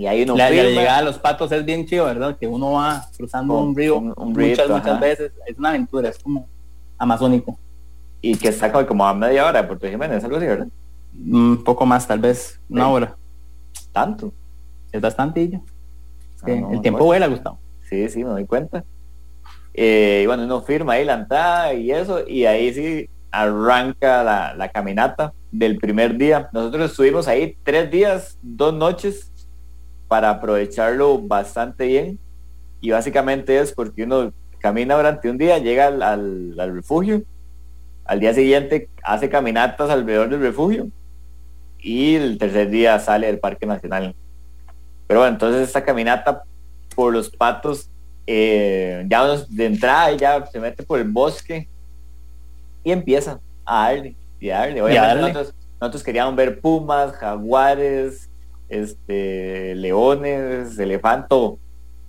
y 0.00 0.06
ahí 0.06 0.22
uno 0.22 0.36
la, 0.36 0.48
la, 0.50 0.62
llegada 0.62 0.98
a 0.98 1.02
los 1.02 1.18
patos 1.18 1.52
es 1.52 1.64
bien 1.64 1.84
chido, 1.84 2.06
¿verdad? 2.06 2.36
Que 2.38 2.46
uno 2.46 2.72
va 2.72 3.06
cruzando 3.16 3.58
un 3.58 3.76
río 3.76 3.98
un, 3.98 4.14
muchas, 4.16 4.68
muchas 4.68 5.00
veces. 5.00 5.32
Es 5.46 5.58
una 5.58 5.70
aventura, 5.70 6.08
es 6.08 6.18
como 6.18 6.48
amazónico. 6.96 7.58
Y 8.22 8.36
que 8.36 8.48
está 8.48 8.70
como 8.86 9.06
a 9.06 9.12
media 9.12 9.46
hora 9.46 9.62
de 9.62 9.68
Puerto 9.68 9.88
Jiménez, 9.88 10.22
algo 10.24 10.36
así, 10.36 10.46
¿verdad? 10.46 10.68
Un 11.14 11.52
mm, 11.52 11.64
poco 11.64 11.84
más, 11.84 12.06
tal 12.06 12.18
vez, 12.18 12.58
una 12.68 12.88
hora. 12.88 13.16
¿Tanto? 13.92 14.32
Es 14.92 15.00
bastante 15.00 15.60
ah, 16.42 16.46
el 16.46 16.80
tiempo 16.80 17.04
vuela, 17.04 17.26
Gustavo. 17.26 17.58
Sí, 17.88 18.08
sí, 18.08 18.24
me 18.24 18.30
doy 18.30 18.46
cuenta. 18.46 18.84
Eh, 19.74 20.20
y 20.22 20.26
bueno, 20.26 20.44
uno 20.44 20.62
firma 20.62 20.94
ahí 20.94 21.04
la 21.04 21.14
entrada 21.14 21.74
y 21.74 21.90
eso, 21.90 22.26
y 22.26 22.44
ahí 22.44 22.72
sí 22.72 23.08
arranca 23.30 24.24
la, 24.56 24.70
caminata 24.72 25.32
del 25.50 25.78
primer 25.78 26.16
día. 26.16 26.48
Nosotros 26.52 26.90
estuvimos 26.90 27.28
ahí 27.28 27.56
tres 27.62 27.90
días, 27.90 28.38
dos 28.42 28.74
noches, 28.74 29.32
para 30.08 30.30
aprovecharlo 30.30 31.18
bastante 31.20 31.86
bien. 31.86 32.18
Y 32.80 32.90
básicamente 32.90 33.58
es 33.58 33.72
porque 33.72 34.04
uno 34.04 34.32
camina 34.58 34.96
durante 34.96 35.30
un 35.30 35.38
día, 35.38 35.58
llega 35.58 35.86
al, 35.86 36.02
al 36.02 36.74
refugio, 36.74 37.22
al 38.04 38.20
día 38.20 38.34
siguiente 38.34 38.88
hace 39.02 39.28
caminatas 39.28 39.88
alrededor 39.90 40.28
del 40.28 40.40
refugio 40.40 40.88
y 41.78 42.16
el 42.16 42.38
tercer 42.38 42.68
día 42.68 42.98
sale 42.98 43.26
del 43.26 43.38
Parque 43.38 43.66
Nacional. 43.66 44.14
Pero 45.10 45.22
bueno, 45.22 45.34
entonces 45.34 45.66
esta 45.66 45.84
caminata 45.84 46.44
por 46.94 47.12
los 47.12 47.28
patos 47.30 47.90
eh, 48.28 49.04
ya 49.08 49.26
de 49.48 49.66
entrada 49.66 50.12
ya 50.12 50.46
se 50.46 50.60
mete 50.60 50.84
por 50.84 51.00
el 51.00 51.10
bosque 51.10 51.68
y 52.84 52.92
empieza 52.92 53.40
a 53.66 53.88
darle 53.88 54.14
y 54.38 54.50
a 54.50 54.58
darle. 54.58 54.82
Obviamente 54.82 55.52
Nosotros, 55.80 56.04
queríamos 56.04 56.36
ver 56.36 56.60
pumas, 56.60 57.10
jaguares, 57.14 58.30
este, 58.68 59.74
leones, 59.74 60.78
elefanto, 60.78 61.58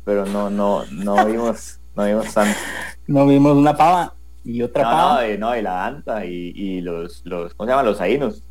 pero 0.06 0.28
no, 0.28 0.52
no, 0.52 0.86
no 0.92 1.26
vimos, 1.26 1.80
no 1.96 2.06
vimos 2.06 2.32
tanto. 2.32 2.56
No 3.08 3.26
vimos 3.26 3.58
una 3.58 3.76
pava 3.76 4.14
y 4.44 4.62
otra 4.62 4.84
pava. 4.84 5.24
No, 5.24 5.38
no, 5.40 5.58
y 5.58 5.64
la 5.64 5.88
anta 5.88 6.24
y, 6.24 6.82
los, 6.82 7.24
los, 7.26 7.56
¿cómo 7.56 7.66
se 7.66 7.72
llaman? 7.72 7.86
Los 7.88 8.00
ainos. 8.00 8.44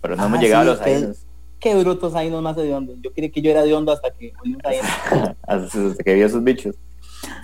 Pero 0.00 0.16
no 0.16 0.24
hemos 0.24 0.38
ah, 0.38 0.42
llegado 0.42 0.62
a 0.62 0.64
los 0.76 0.80
ainos 0.80 1.26
qué 1.62 1.76
brutos 1.76 2.14
ainos 2.14 2.42
más 2.42 2.56
de 2.56 2.74
hondo. 2.74 2.94
Yo 3.00 3.12
creí 3.12 3.30
que 3.30 3.40
yo 3.40 3.50
era 3.50 3.62
de 3.62 3.72
hondo 3.72 3.92
hasta 3.92 4.10
que 4.10 4.32
hasta 5.46 6.04
que 6.04 6.14
vio 6.14 6.26
esos 6.26 6.42
bichos. 6.42 6.74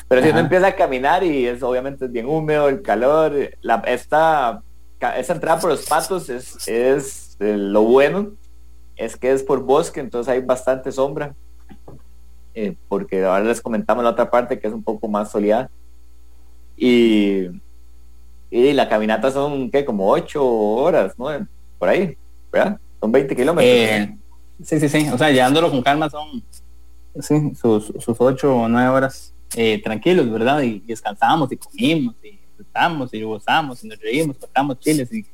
Pero 0.08 0.22
si 0.22 0.30
uno 0.30 0.40
empieza 0.40 0.66
a 0.66 0.74
caminar 0.74 1.22
y 1.22 1.46
es 1.46 1.62
obviamente 1.62 2.06
es 2.06 2.12
bien 2.12 2.26
húmedo, 2.26 2.68
el 2.68 2.82
calor, 2.82 3.32
la, 3.60 3.76
esta, 3.86 4.62
esa 5.16 5.32
entrada 5.32 5.60
por 5.60 5.70
los 5.70 5.86
patos 5.86 6.28
es, 6.28 6.66
es 6.66 7.36
eh, 7.38 7.56
lo 7.56 7.82
bueno, 7.82 8.32
es 8.96 9.16
que 9.16 9.30
es 9.30 9.44
por 9.44 9.62
bosque, 9.62 10.00
entonces 10.00 10.32
hay 10.32 10.40
bastante 10.40 10.90
sombra. 10.90 11.34
Eh, 12.54 12.74
porque 12.88 13.24
ahora 13.24 13.44
les 13.44 13.60
comentamos 13.60 14.02
la 14.02 14.10
otra 14.10 14.28
parte 14.28 14.58
que 14.58 14.66
es 14.66 14.74
un 14.74 14.82
poco 14.82 15.06
más 15.06 15.30
soleada. 15.30 15.70
Y, 16.76 17.46
y 18.50 18.72
la 18.72 18.88
caminata 18.88 19.30
son 19.30 19.70
¿qué? 19.70 19.84
como 19.84 20.10
ocho 20.10 20.44
horas, 20.44 21.16
¿no? 21.16 21.28
Por 21.78 21.88
ahí, 21.88 22.16
¿verdad? 22.50 22.80
Son 23.00 23.12
20 23.12 23.36
kilómetros. 23.36 23.64
Eh, 23.66 24.16
sí, 24.62 24.80
sí, 24.80 24.88
sí. 24.88 25.08
O 25.12 25.18
sea, 25.18 25.30
llevándolo 25.30 25.70
con 25.70 25.82
calma 25.82 26.10
son 26.10 26.42
sí, 27.20 27.52
sus, 27.54 27.92
sus 27.98 28.20
ocho 28.20 28.54
o 28.54 28.68
nueve 28.68 28.88
horas 28.88 29.34
eh, 29.56 29.80
tranquilos, 29.82 30.30
¿verdad? 30.30 30.62
Y, 30.62 30.80
descansamos 30.80 31.50
y 31.52 31.56
comimos 31.56 32.14
y 32.22 32.32
disfrutamos 32.32 33.14
y 33.14 33.22
gozamos 33.22 33.84
y 33.84 33.88
nos 33.88 33.98
reímos, 33.98 34.36
cortamos 34.36 34.78
chiles 34.80 35.12
y 35.12 35.24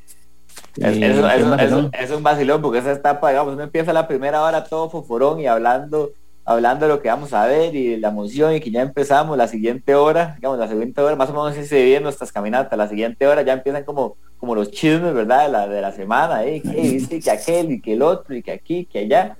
es, 0.76 2.10
un 2.10 2.22
vacilón 2.22 2.60
porque 2.60 2.78
esa 2.78 2.92
etapa, 2.92 3.30
digamos, 3.30 3.54
uno 3.54 3.62
empieza 3.62 3.92
la 3.92 4.08
primera 4.08 4.42
hora 4.42 4.64
todo 4.64 4.90
foforón 4.90 5.40
y 5.40 5.46
hablando, 5.46 6.12
hablando 6.44 6.86
de 6.86 6.92
lo 6.92 7.00
que 7.00 7.08
vamos 7.08 7.32
a 7.32 7.46
ver 7.46 7.74
y 7.74 7.96
la 7.96 8.08
emoción 8.08 8.54
y 8.54 8.60
que 8.60 8.70
ya 8.70 8.82
empezamos 8.82 9.36
la 9.36 9.46
siguiente 9.46 9.94
hora, 9.94 10.34
digamos, 10.36 10.58
la 10.58 10.68
siguiente 10.68 11.00
hora, 11.00 11.16
más 11.16 11.30
o 11.30 11.32
menos 11.32 11.52
así 11.52 11.64
se 11.64 11.76
dividen 11.76 12.02
nuestras 12.02 12.32
caminatas, 12.32 12.76
la 12.76 12.88
siguiente 12.88 13.26
hora 13.26 13.42
ya 13.42 13.52
empiezan 13.52 13.84
como, 13.84 14.16
como 14.44 14.54
los 14.56 14.70
chismes, 14.70 15.14
¿verdad? 15.14 15.46
De 15.46 15.52
la, 15.52 15.68
de 15.68 15.80
la 15.80 15.92
semana, 15.92 16.44
¿eh? 16.44 16.60
Que 16.60 17.20
que 17.20 17.30
aquel 17.30 17.72
y 17.72 17.80
que 17.80 17.94
el 17.94 18.02
otro 18.02 18.36
y 18.36 18.42
que 18.42 18.52
aquí, 18.52 18.84
que 18.84 18.98
allá 18.98 19.36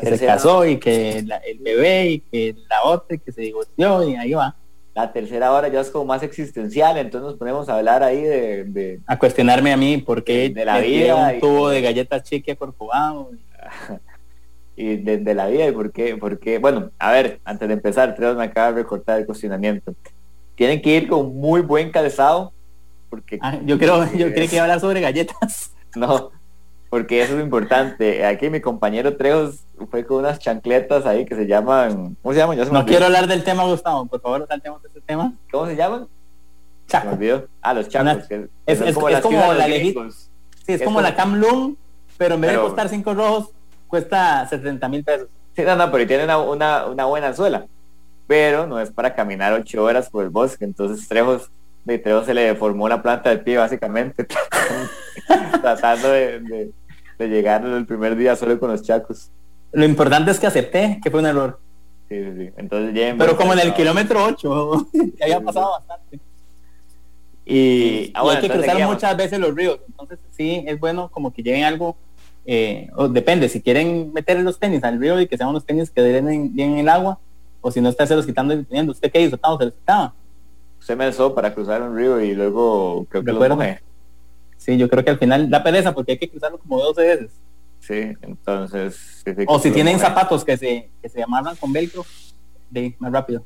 que 0.00 0.16
se 0.16 0.26
casó 0.26 0.64
y 0.64 0.78
que 0.78 1.18
el 1.18 1.58
bebé 1.60 2.06
y 2.10 2.20
que 2.20 2.54
la 2.68 2.84
otra 2.84 3.16
y 3.16 3.18
que 3.18 3.32
se 3.32 3.42
divorció 3.42 4.08
y 4.08 4.16
ahí 4.16 4.32
va. 4.32 4.54
La 4.94 5.12
tercera 5.12 5.52
hora 5.52 5.68
ya 5.68 5.80
es 5.80 5.90
como 5.90 6.04
más 6.04 6.22
existencial, 6.22 6.96
entonces 6.96 7.30
nos 7.30 7.36
ponemos 7.36 7.68
a 7.68 7.76
hablar 7.76 8.04
ahí 8.04 8.22
de... 8.22 9.00
a 9.06 9.18
cuestionarme 9.18 9.72
a 9.72 9.76
mí 9.76 9.98
por 9.98 10.22
qué 10.22 10.50
de, 10.50 10.64
la 10.64 10.78
vida 10.78 11.32
un 11.32 11.40
tubo 11.40 11.68
de 11.68 11.82
galletas 11.82 12.22
chique 12.22 12.54
por 12.54 12.72
y 14.76 14.96
de, 14.96 15.34
la 15.34 15.48
vida 15.48 15.66
y 15.66 15.72
por 15.72 15.90
qué, 15.90 16.16
por 16.16 16.38
bueno, 16.60 16.90
a 16.98 17.10
ver, 17.10 17.40
antes 17.44 17.66
de 17.66 17.74
empezar, 17.74 18.14
tres 18.14 18.36
me 18.36 18.44
acaba 18.44 18.68
de 18.68 18.82
recortar 18.82 19.18
el 19.18 19.26
cuestionamiento. 19.26 19.94
Tienen 20.54 20.80
que 20.80 20.90
ir 20.90 21.08
con 21.08 21.34
muy 21.36 21.60
buen 21.60 21.90
calzado, 21.90 22.52
porque... 23.14 23.38
Ah, 23.40 23.58
yo 23.64 23.78
creo, 23.78 24.04
yo 24.12 24.32
creo 24.32 24.48
que 24.48 24.56
iba 24.56 24.62
a 24.62 24.64
hablar 24.64 24.80
sobre 24.80 25.00
galletas. 25.00 25.70
No, 25.96 26.32
porque 26.90 27.22
eso 27.22 27.38
es 27.38 27.44
importante. 27.44 28.26
Aquí 28.26 28.50
mi 28.50 28.60
compañero 28.60 29.16
Trejos 29.16 29.60
fue 29.92 30.04
con 30.04 30.18
unas 30.18 30.40
chancletas 30.40 31.06
ahí 31.06 31.24
que 31.24 31.36
se 31.36 31.46
llaman, 31.46 32.16
¿cómo 32.20 32.32
se 32.32 32.40
llaman? 32.40 32.58
no 32.72 32.84
quiero 32.84 33.04
hablar 33.04 33.28
del 33.28 33.44
tema, 33.44 33.62
Gustavo, 33.62 34.04
por 34.06 34.20
favor, 34.20 34.44
saltemos 34.48 34.82
de 34.82 34.88
ese 34.88 35.00
tema. 35.02 35.32
¿Cómo 35.52 35.66
se 35.66 35.76
llaman? 35.76 36.08
Chaco. 36.88 37.06
Me 37.06 37.12
olvidó. 37.14 37.46
Ah, 37.62 37.74
los 37.74 37.88
chacos. 37.88 38.24
es, 38.66 38.94
como, 38.94 39.08
la 39.08 39.22
Sí, 39.22 39.94
es, 40.66 40.82
como, 40.82 41.00
la 41.00 41.14
Camlum, 41.14 41.76
pero 42.18 42.34
en 42.34 42.40
vez 42.40 42.52
de 42.52 42.58
costar 42.58 42.88
cinco 42.88 43.14
rojos, 43.14 43.50
cuesta 43.86 44.46
70 44.48 44.88
mil 44.88 45.04
pesos. 45.04 45.28
Sí, 45.54 45.62
no, 45.62 45.76
no, 45.76 45.90
pero 45.92 46.06
tiene 46.06 46.24
una, 46.24 46.38
una, 46.38 46.86
una, 46.86 47.04
buena 47.04 47.32
suela. 47.32 47.66
Pero 48.26 48.66
no 48.66 48.80
es 48.80 48.90
para 48.90 49.14
caminar 49.14 49.52
ocho 49.52 49.84
horas 49.84 50.10
por 50.10 50.24
el 50.24 50.30
bosque. 50.30 50.64
Entonces 50.64 51.06
Trejos, 51.06 51.50
de 51.84 51.98
Trejos 51.98 52.26
se 52.26 52.34
le 52.34 52.42
deformó 52.42 52.88
la 52.88 53.02
planta 53.02 53.30
del 53.30 53.40
pie 53.40 53.58
básicamente. 53.58 54.26
tratando 55.60 56.08
de 56.08 56.72
de 57.18 57.28
llegar 57.28 57.64
el 57.64 57.86
primer 57.86 58.16
día 58.16 58.36
solo 58.36 58.58
con 58.58 58.70
los 58.70 58.82
chacos. 58.82 59.30
Lo 59.72 59.84
importante 59.84 60.30
es 60.30 60.38
que 60.38 60.46
acepté 60.46 61.00
que 61.02 61.10
fue 61.10 61.20
un 61.20 61.26
error. 61.26 61.60
Sí, 62.08 62.16
sí, 62.22 62.30
sí. 62.36 62.52
Entonces 62.56 63.14
Pero 63.18 63.36
como 63.36 63.52
en 63.52 63.60
el 63.60 63.74
kilómetro 63.74 64.24
8, 64.24 64.88
que 65.16 65.24
había 65.24 65.40
pasado 65.40 65.72
bastante. 65.72 66.20
Y, 67.46 68.10
ah, 68.14 68.22
hay 68.30 68.40
que 68.40 68.48
cruzar 68.48 68.86
muchas 68.86 69.16
veces 69.16 69.38
los 69.38 69.54
ríos. 69.54 69.78
Entonces 69.86 70.18
sí, 70.30 70.64
es 70.66 70.78
bueno 70.78 71.10
como 71.10 71.32
que 71.32 71.42
lleven 71.42 71.64
algo, 71.64 71.96
eh, 72.46 72.88
o 72.96 73.08
depende, 73.08 73.48
si 73.48 73.60
quieren 73.60 74.12
meter 74.12 74.40
los 74.40 74.58
tenis 74.58 74.82
al 74.84 75.00
río 75.00 75.20
y 75.20 75.26
que 75.26 75.36
sean 75.36 75.50
unos 75.50 75.64
tenis 75.64 75.90
que 75.90 76.02
drenen 76.02 76.54
bien 76.54 76.78
el 76.78 76.88
agua, 76.88 77.18
o 77.60 77.70
si 77.70 77.80
no 77.80 77.88
está 77.88 78.06
se 78.06 78.16
los 78.16 78.26
quitando 78.26 78.54
y 78.54 78.64
teniendo. 78.64 78.92
¿Usted 78.92 79.10
qué 79.10 79.20
hizo? 79.20 79.36
¿Se 79.36 79.64
los 79.64 79.74
quitaba? 79.74 80.14
Se 80.84 80.94
me 80.96 81.04
alzó 81.04 81.34
para 81.34 81.54
cruzar 81.54 81.80
un 81.80 81.96
río 81.96 82.20
y 82.20 82.34
luego 82.34 83.06
creo 83.08 83.24
que 83.24 83.32
lo 83.32 83.58
Sí, 84.58 84.76
yo 84.76 84.86
creo 84.90 85.02
que 85.02 85.10
al 85.12 85.18
final 85.18 85.48
da 85.48 85.62
pereza 85.62 85.94
porque 85.94 86.12
hay 86.12 86.18
que 86.18 86.28
cruzarlo 86.28 86.58
como 86.58 86.78
12 86.78 87.00
veces. 87.00 87.32
Sí, 87.80 88.12
entonces... 88.20 89.24
o 89.46 89.58
si 89.58 89.70
tienen 89.70 89.98
zapatos 89.98 90.44
que 90.44 90.58
se, 90.58 90.90
que 91.00 91.08
se 91.08 91.22
amarran 91.22 91.56
con 91.56 91.72
velcro, 91.72 92.04
de 92.68 92.94
más 92.98 93.10
rápido. 93.10 93.42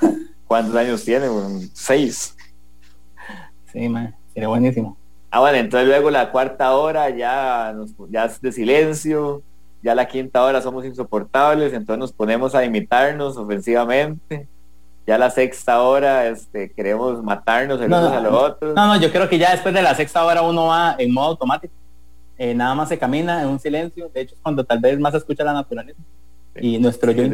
¿Cuántos 0.46 0.76
años 0.76 1.04
tiene? 1.04 1.26
Seis. 1.72 2.36
Sí, 3.72 3.88
man, 3.88 4.14
sería 4.32 4.48
buenísimo. 4.48 4.96
Ah, 5.32 5.40
bueno, 5.40 5.58
entonces 5.58 5.88
luego 5.88 6.12
la 6.12 6.30
cuarta 6.30 6.76
hora 6.76 7.10
ya, 7.10 7.72
nos, 7.74 7.92
ya 8.08 8.26
es 8.26 8.40
de 8.40 8.52
silencio, 8.52 9.42
ya 9.82 9.96
la 9.96 10.06
quinta 10.06 10.44
hora 10.44 10.62
somos 10.62 10.84
insoportables, 10.84 11.72
entonces 11.72 11.98
nos 11.98 12.12
ponemos 12.12 12.54
a 12.54 12.64
imitarnos 12.64 13.36
ofensivamente 13.36 14.46
ya 15.06 15.18
la 15.18 15.30
sexta 15.30 15.82
hora 15.82 16.28
este, 16.28 16.70
queremos 16.72 17.22
matarnos 17.22 17.80
el 17.80 17.86
uno 17.86 18.08
a 18.08 18.20
los 18.20 18.32
otros. 18.32 18.74
No, 18.74 18.86
no, 18.86 19.00
yo 19.00 19.10
creo 19.10 19.28
que 19.28 19.38
ya 19.38 19.50
después 19.50 19.74
de 19.74 19.82
la 19.82 19.94
sexta 19.94 20.24
hora 20.24 20.42
uno 20.42 20.66
va 20.66 20.94
en 20.98 21.12
modo 21.12 21.28
automático. 21.28 21.74
Eh, 22.38 22.54
nada 22.54 22.74
más 22.74 22.88
se 22.88 22.98
camina 22.98 23.42
en 23.42 23.48
un 23.48 23.58
silencio. 23.58 24.10
De 24.14 24.22
hecho, 24.22 24.34
es 24.34 24.40
cuando 24.40 24.64
tal 24.64 24.80
vez 24.80 24.98
más 24.98 25.14
escucha 25.14 25.44
la 25.44 25.52
naturaleza. 25.52 26.00
y 26.56 26.78
nuestro 26.78 27.12
yo 27.12 27.24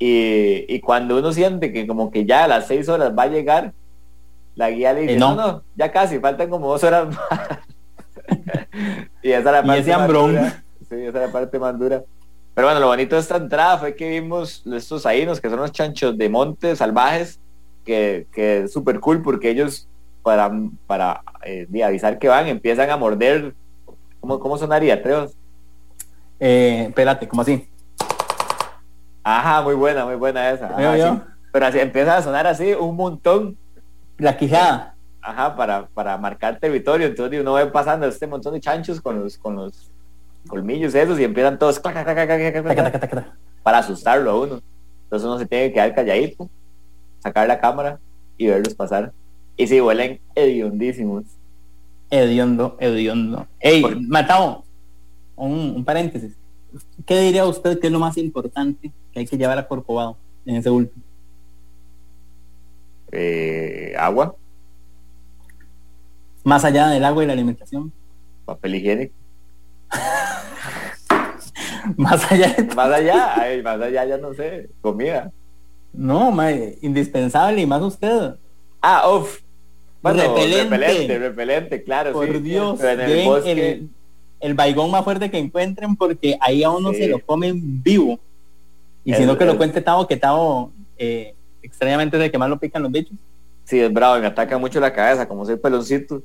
y, 0.00 0.64
y, 0.68 0.80
cuando 0.80 1.18
uno 1.18 1.32
siente 1.32 1.72
que 1.72 1.84
como 1.84 2.12
que 2.12 2.24
ya 2.24 2.44
a 2.44 2.48
las 2.48 2.68
seis 2.68 2.88
horas 2.88 3.12
va 3.18 3.24
a 3.24 3.28
llegar, 3.28 3.72
la 4.54 4.70
guía 4.70 4.92
le 4.92 5.00
dice, 5.00 5.14
eh, 5.14 5.18
no. 5.18 5.34
no. 5.34 5.62
ya 5.74 5.90
casi, 5.90 6.20
faltan 6.20 6.48
como 6.48 6.68
dos 6.68 6.84
horas 6.84 7.08
más. 7.08 7.58
y 9.22 9.30
esa 9.32 9.38
es 9.38 9.44
la 9.44 9.62
parte 9.64 9.96
más 9.96 10.08
dura. 10.08 10.62
Sí, 10.88 10.94
esa 10.94 11.06
es 11.06 11.26
la 11.26 11.32
parte 11.32 11.58
más 11.58 11.78
dura. 11.78 12.04
Pero 12.58 12.66
bueno, 12.66 12.80
lo 12.80 12.88
bonito 12.88 13.14
de 13.14 13.20
esta 13.20 13.36
entrada 13.36 13.78
fue 13.78 13.94
que 13.94 14.08
vimos 14.08 14.66
estos 14.66 15.06
ainos, 15.06 15.40
que 15.40 15.48
son 15.48 15.60
los 15.60 15.70
chanchos 15.70 16.18
de 16.18 16.28
monte 16.28 16.74
salvajes, 16.74 17.38
que, 17.84 18.26
que 18.32 18.62
es 18.62 18.72
súper 18.72 18.98
cool 18.98 19.22
porque 19.22 19.50
ellos, 19.50 19.86
para, 20.24 20.50
para 20.88 21.22
eh, 21.44 21.68
avisar 21.84 22.18
que 22.18 22.26
van, 22.26 22.48
empiezan 22.48 22.90
a 22.90 22.96
morder. 22.96 23.54
¿Cómo, 24.18 24.40
cómo 24.40 24.58
sonaría, 24.58 25.00
Treos? 25.00 25.36
Eh, 26.40 26.86
espérate, 26.88 27.28
¿cómo 27.28 27.42
así? 27.42 27.70
Ajá, 29.22 29.62
muy 29.62 29.74
buena, 29.74 30.04
muy 30.04 30.16
buena 30.16 30.50
esa. 30.50 30.74
Pero 31.52 31.64
así 31.64 31.78
empieza 31.78 32.16
a 32.16 32.22
sonar 32.22 32.48
así 32.48 32.72
un 32.72 32.96
montón. 32.96 33.56
La 34.16 34.36
quijada. 34.36 34.96
Ajá, 35.22 35.54
para, 35.54 35.86
para 35.86 36.18
marcar 36.18 36.58
territorio. 36.58 37.06
Entonces 37.06 37.40
uno 37.40 37.54
ve 37.54 37.66
pasando 37.66 38.08
este 38.08 38.26
montón 38.26 38.54
de 38.54 38.60
chanchos 38.60 39.00
con 39.00 39.20
los, 39.20 39.38
con 39.38 39.54
los 39.54 39.92
colmillos 40.48 40.94
esos 40.94 41.20
y 41.20 41.24
empiezan 41.24 41.58
todos 41.58 41.78
para 41.78 43.78
asustarlo 43.78 44.30
a 44.30 44.40
uno. 44.40 44.62
Entonces 45.04 45.26
uno 45.26 45.38
se 45.38 45.46
tiene 45.46 45.68
que 45.68 45.74
quedar 45.74 45.94
calladito, 45.94 46.48
sacar 47.20 47.46
la 47.46 47.60
cámara 47.60 48.00
y 48.36 48.46
verlos 48.46 48.74
pasar. 48.74 49.12
Y 49.56 49.66
si 49.66 49.80
huelen 49.80 50.20
hediondísimos. 50.34 51.24
Hediondo, 52.10 52.76
hediondo. 52.80 53.46
Ey, 53.60 53.84
Matao, 54.08 54.64
un, 55.36 55.84
paréntesis. 55.84 56.34
¿Qué 57.06 57.20
diría 57.20 57.46
usted 57.46 57.78
que 57.78 57.86
es 57.86 57.92
lo 57.92 57.98
más 57.98 58.16
importante 58.16 58.92
que 59.12 59.20
hay 59.20 59.26
que 59.26 59.36
llevar 59.36 59.58
a 59.58 59.66
Corcovado 59.66 60.16
en 60.46 60.56
ese 60.56 60.70
último? 60.70 61.02
Eh, 63.12 63.94
agua. 63.98 64.36
Más 66.44 66.64
allá 66.64 66.88
del 66.88 67.04
agua 67.04 67.24
y 67.24 67.26
la 67.26 67.32
alimentación. 67.32 67.92
Papel 68.44 68.76
higiénico. 68.76 69.14
más 71.96 72.30
allá 72.30 72.54
más 72.76 72.92
allá 72.92 73.36
más 73.62 73.80
allá 73.80 74.04
ya 74.04 74.18
no 74.18 74.34
sé 74.34 74.68
comida. 74.80 75.32
No 75.92 76.36
indispensable 76.80 77.62
y 77.62 77.66
más 77.66 77.82
usted. 77.82 78.34
Ah 78.80 79.10
uff 79.10 79.40
repelente. 80.02 81.18
repelente 81.18 81.82
claro 81.82 82.12
por 82.12 82.40
Dios 82.40 82.80
el, 82.80 83.88
el, 84.40 84.54
baigón 84.54 84.90
más 84.90 85.04
fuerte 85.04 85.30
que 85.30 85.38
encuentren 85.38 85.96
porque 85.96 86.36
ahí 86.40 86.62
a 86.62 86.70
uno 86.70 86.92
se 86.92 87.08
lo 87.08 87.20
comen 87.20 87.82
vivo. 87.82 88.18
Y 89.04 89.14
si 89.14 89.24
no 89.24 89.38
que 89.38 89.44
lo 89.44 89.56
cuente 89.56 89.80
Tavo 89.80 90.06
que 90.06 90.16
Tavo 90.16 90.72
eh, 90.98 91.34
extrañamente 91.62 92.16
es 92.16 92.24
el 92.24 92.30
que 92.30 92.38
más 92.38 92.48
lo 92.48 92.58
pican 92.58 92.82
los 92.82 92.92
bichos. 92.92 93.16
Sí, 93.64 93.80
es 93.80 93.92
bravo, 93.92 94.20
me 94.20 94.26
ataca 94.26 94.56
mucho 94.58 94.80
la 94.80 94.92
cabeza, 94.92 95.28
como 95.28 95.44
soy 95.44 95.56
peloncito 95.56 96.22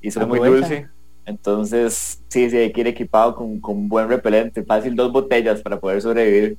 y 0.00 0.10
soy 0.10 0.26
muy 0.26 0.38
dulce. 0.38 0.88
Entonces, 1.30 2.20
sí, 2.28 2.50
sí, 2.50 2.56
hay 2.56 2.72
que 2.72 2.80
ir 2.80 2.88
equipado 2.88 3.34
con, 3.34 3.60
con 3.60 3.88
buen 3.88 4.08
repelente, 4.08 4.64
fácil 4.64 4.96
dos 4.96 5.12
botellas 5.12 5.62
para 5.62 5.78
poder 5.78 6.02
sobrevivir. 6.02 6.58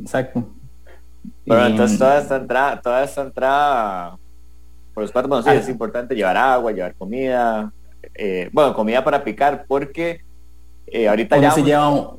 Exacto. 0.00 0.46
Pero 1.46 1.66
entonces 1.66 1.98
toda 1.98 2.18
esta 2.18 2.36
entrada, 2.36 2.80
toda 2.80 3.02
esta 3.02 3.22
entrada 3.22 4.18
por 4.92 5.02
los 5.02 5.10
cuatro, 5.10 5.28
bueno, 5.28 5.42
sí, 5.42 5.50
es 5.50 5.68
importante 5.68 6.14
llevar 6.14 6.36
agua, 6.36 6.70
llevar 6.70 6.94
comida, 6.94 7.72
eh, 8.14 8.50
bueno, 8.52 8.74
comida 8.74 9.02
para 9.02 9.24
picar, 9.24 9.64
porque 9.66 10.20
eh, 10.86 11.08
ahorita 11.08 11.38
ya... 11.38 11.50
se 11.50 11.62
lleva 11.62 11.88
un, 11.88 12.12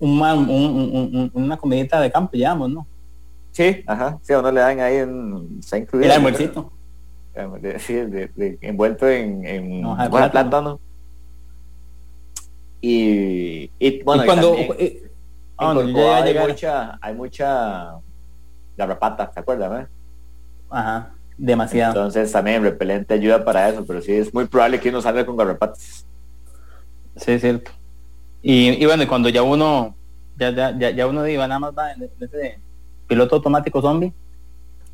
un, 0.00 1.30
una 1.32 1.56
comidita 1.56 2.00
de 2.00 2.10
campo, 2.10 2.32
digamos, 2.32 2.70
¿no? 2.70 2.86
Sí, 3.52 3.82
ajá, 3.86 4.18
sí, 4.20 4.32
a 4.34 4.40
uno 4.40 4.52
le 4.52 4.60
dan 4.60 4.78
ahí 4.80 4.96
en... 4.96 5.56
Está 5.58 5.78
incluido. 5.78 6.06
El 6.06 6.16
almuercito. 6.16 6.70
Sí, 7.78 7.94
de, 7.94 8.58
envuelto 8.60 9.08
en, 9.08 9.46
en 9.46 9.80
no, 9.80 9.96
plátano. 10.10 10.80
Y, 12.80 13.70
y 13.78 14.02
bueno, 14.02 14.24
cuando... 14.24 14.54
Eh, 14.54 15.10
ah, 15.56 15.74
hay, 16.24 16.38
mucha, 16.38 16.98
hay 17.00 17.14
mucha 17.14 17.94
garrapata, 18.76 19.30
¿se 19.32 19.40
acuerdan? 19.40 19.82
Eh? 19.82 19.86
Ajá, 20.70 21.10
demasiado. 21.36 21.92
Entonces 21.92 22.30
también 22.30 22.62
repelente 22.62 23.14
ayuda 23.14 23.44
para 23.44 23.68
eso, 23.68 23.84
pero 23.84 24.00
sí 24.00 24.12
es 24.12 24.32
muy 24.32 24.46
probable 24.46 24.80
que 24.80 24.90
uno 24.90 25.02
salga 25.02 25.26
con 25.26 25.36
garrapatas. 25.36 26.06
Sí, 27.16 27.32
es 27.32 27.40
cierto. 27.40 27.72
Y, 28.42 28.82
y 28.82 28.86
bueno, 28.86 29.06
cuando 29.08 29.28
ya 29.28 29.42
uno, 29.42 29.94
ya, 30.36 30.50
ya, 30.50 30.90
ya 30.90 31.06
uno 31.06 31.26
iba 31.26 31.46
nada 31.48 31.58
más 31.58 31.72
va 31.76 31.92
en 31.92 32.08
ese 32.20 32.60
piloto 33.08 33.36
automático 33.36 33.82
zombie. 33.82 34.12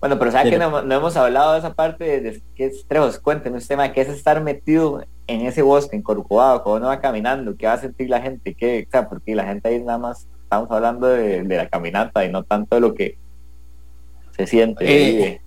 Bueno, 0.00 0.18
pero 0.18 0.30
¿sabes 0.32 0.50
que 0.50 0.58
no, 0.58 0.80
hemos 0.80 1.16
hablado 1.16 1.52
de 1.52 1.58
esa 1.60 1.72
parte 1.72 2.20
de, 2.20 2.42
que 2.54 2.66
es 2.66 2.86
Trejos? 2.86 3.18
Cuéntenos 3.18 3.62
un 3.62 3.68
tema 3.68 3.92
que 3.92 4.00
es 4.00 4.08
estar 4.08 4.42
metido 4.42 5.02
en 5.26 5.42
ese 5.42 5.62
bosque, 5.62 5.96
en 5.96 6.02
cuando 6.02 6.26
uno 6.64 6.86
va 6.86 7.00
caminando, 7.00 7.56
¿qué 7.56 7.66
va 7.66 7.74
a 7.74 7.78
sentir 7.78 8.10
la 8.10 8.20
gente? 8.20 8.54
¿Qué, 8.54 8.84
o 8.86 8.90
sea, 8.90 9.08
porque 9.08 9.34
la 9.34 9.44
gente 9.44 9.68
ahí 9.68 9.82
nada 9.82 9.98
más 9.98 10.26
estamos 10.42 10.70
hablando 10.70 11.06
de, 11.06 11.42
la 11.44 11.68
caminata 11.68 12.24
y 12.24 12.30
no 12.30 12.42
tanto 12.44 12.76
de 12.76 12.80
lo 12.80 12.94
que 12.94 13.16
se 14.36 14.46
siente. 14.46 14.84
Eh, 14.84 15.40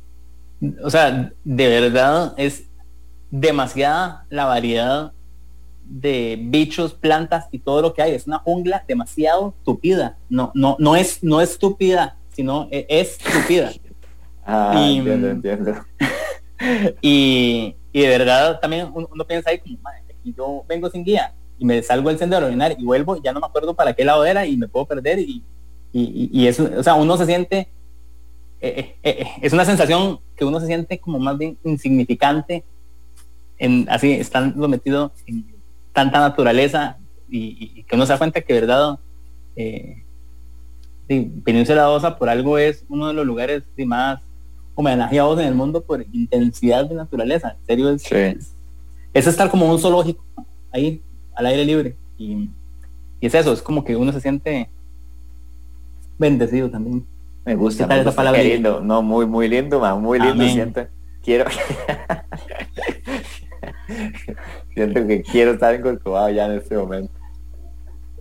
o 0.84 0.90
sea, 0.90 1.32
de 1.44 1.68
verdad 1.68 2.34
es 2.38 2.68
demasiada 3.30 4.26
la 4.30 4.46
variedad 4.46 5.12
de 5.84 6.38
bichos, 6.40 6.94
plantas 6.94 7.48
y 7.52 7.60
todo 7.60 7.82
lo 7.82 7.94
que 7.94 8.02
hay. 8.02 8.14
Es 8.14 8.28
una 8.28 8.40
jungla 8.40 8.84
demasiado 8.88 9.54
tupida. 9.64 10.18
No, 10.30 10.52
no, 10.54 10.76
no 10.80 10.96
es, 10.96 11.24
no 11.24 11.42
es 11.42 11.52
estúpida, 11.52 12.18
sino 12.34 12.68
e, 12.72 12.86
es 12.90 13.18
estúpida. 13.20 13.72
ah, 14.46 14.74
y, 14.78 14.98
entiendo, 14.98 15.30
entiendo. 15.30 15.74
y, 17.02 17.76
y, 17.98 18.02
de 18.02 18.10
verdad 18.10 18.60
también 18.60 18.92
uno, 18.94 19.26
piensa 19.26 19.50
ahí 19.50 19.58
como, 19.58 19.76
madre, 19.80 20.04
yo 20.24 20.64
vengo 20.68 20.88
sin 20.88 21.04
guía 21.04 21.34
y 21.58 21.66
me 21.66 21.82
salgo 21.82 22.10
del 22.10 22.20
sendero 22.20 22.46
orinar 22.46 22.76
y 22.78 22.86
vuelvo, 22.86 23.20
ya 23.20 23.34
no 23.34 23.40
me 23.40 23.48
acuerdo 23.48 23.74
para 23.74 23.94
qué 23.94 24.06
lado 24.06 24.24
era 24.24 24.46
y 24.46 24.56
me 24.56 24.68
puedo 24.68 24.86
perder 24.86 25.18
y, 25.18 25.44
y, 25.92 26.46
eso, 26.46 26.70
o 26.78 26.84
sea, 26.84 26.94
uno 26.94 27.18
se 27.18 27.26
siente, 27.26 27.70
eh, 28.62 28.96
eh, 29.02 29.18
eh, 29.20 29.28
es 29.42 29.52
una 29.52 29.66
sensación 29.66 30.20
que 30.36 30.46
uno 30.46 30.60
se 30.60 30.68
siente 30.68 31.00
como 31.00 31.18
más 31.18 31.40
bien 31.40 31.58
insignificante 31.64 32.64
en 33.58 33.88
así 33.90 34.12
estando 34.12 34.68
metido 34.68 35.12
en 35.26 35.56
tanta 35.92 36.20
naturaleza 36.20 36.98
y, 37.28 37.82
que 37.82 37.96
uno 37.96 38.06
se 38.06 38.14
da 38.14 38.20
cuenta 38.20 38.42
que 38.42 38.54
verdad 38.54 39.00
Península 41.08 41.90
Osa 41.90 42.20
por 42.20 42.30
algo 42.30 42.60
es 42.60 42.86
uno 42.90 43.08
de 43.08 43.16
los 43.16 43.26
lugares 43.26 43.64
más 43.76 44.22
homenajeados 44.78 45.40
en 45.40 45.48
el 45.48 45.56
mundo 45.56 45.84
por 45.84 46.06
intensidad 46.14 46.86
de 46.86 46.96
naturaleza. 46.96 47.58
En 47.60 47.66
serio, 47.66 47.90
es, 47.90 48.10
es, 49.14 49.28
estar 49.28 49.50
como 49.50 49.70
un 49.70 49.80
zoológico 49.80 50.24
ahí, 50.72 51.02
al 51.36 51.48
aire 51.48 51.66
libre. 51.66 51.98
Y, 52.18 52.50
es 53.20 53.34
eso, 53.34 53.52
es 53.52 53.62
como 53.64 53.84
que 53.84 53.96
uno 53.96 54.14
se 54.14 54.22
siente 54.22 54.70
bendecido 56.20 56.70
también. 56.70 57.06
Me 57.44 57.56
gusta, 57.56 57.86
esa 57.86 58.12
palabra. 58.14 58.44
lindo, 58.44 58.80
no, 58.82 59.02
muy, 59.02 59.26
muy 59.26 59.48
lindo, 59.48 59.80
muy 59.98 60.20
lindo 60.20 60.48
siento. 60.48 60.86
Quiero. 61.24 61.50
siento 64.76 65.08
que 65.08 65.24
quiero 65.24 65.54
estar 65.54 65.74
en 65.74 65.82
Corcovado 65.82 66.30
ya 66.30 66.46
en 66.46 66.52
este 66.52 66.78
momento. 66.78 67.12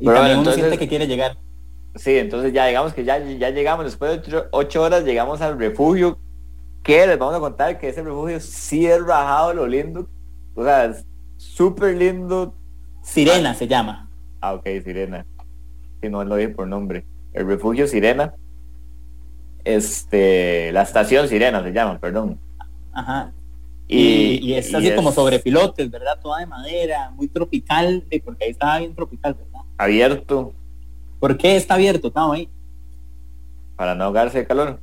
Y 0.01 0.07
también 0.07 0.38
uno 0.38 0.53
siente 0.53 0.79
que 0.79 0.88
quiere 0.88 1.07
llegar. 1.07 1.37
Sí, 1.97 2.16
entonces 2.16 2.53
ya 2.53 2.66
digamos 2.66 2.95
que 2.95 3.05
ya, 3.05 3.19
ya 3.19 3.51
llegamos, 3.51 3.85
después 3.85 4.23
de 4.27 4.45
ocho, 4.51 4.83
horas 4.83 5.05
llegamos 5.05 5.40
al 5.40 5.59
refugio, 5.59 6.19
que 6.87 7.05
les 7.05 7.18
vamos 7.18 7.35
a 7.35 7.40
contar 7.40 7.79
que 7.79 7.88
ese 7.88 8.01
refugio 8.01 8.38
sí 8.38 8.87
es 8.87 9.05
rajado 9.05 9.53
lo 9.53 9.66
lindo, 9.66 10.09
o 10.55 10.62
sea, 10.62 10.94
súper 11.37 11.96
lindo. 11.96 12.55
Sirena 13.03 13.55
se 13.55 13.66
llama. 13.66 14.09
Ah, 14.40 14.55
ok, 14.55 14.64
Sirena. 14.85 15.27
Si 16.01 16.09
no 16.09 16.22
lo 16.22 16.37
dije 16.37 16.51
por 16.51 16.68
nombre. 16.68 17.05
El 17.33 17.49
refugio 17.49 17.88
Sirena. 17.88 18.35
Este, 19.64 20.70
la 20.70 20.83
estación 20.83 21.27
Sirena 21.27 21.61
se 21.61 21.72
llama, 21.72 21.99
perdón. 21.99 22.38
Ajá. 22.92 23.33
Y, 23.88 24.38
y, 24.40 24.55
es 24.55 24.72
así 24.72 24.94
como 24.94 25.11
sobre 25.11 25.40
pilotes, 25.40 25.90
¿verdad? 25.90 26.20
Toda 26.22 26.38
de 26.38 26.46
madera, 26.46 27.11
muy 27.16 27.27
tropical, 27.27 28.05
porque 28.25 28.44
ahí 28.44 28.51
estaba 28.51 28.79
bien 28.79 28.94
tropical, 28.94 29.35
¿verdad? 29.35 29.61
Abierto, 29.77 30.55
¿Por 31.18 31.37
qué 31.37 31.57
está 31.57 31.75
abierto? 31.75 32.09
Estamos 32.09 32.37
ahí. 32.37 32.49
Para 33.75 33.96
no 33.96 34.05
ahogarse 34.05 34.38
de 34.38 34.46
calor. 34.46 34.81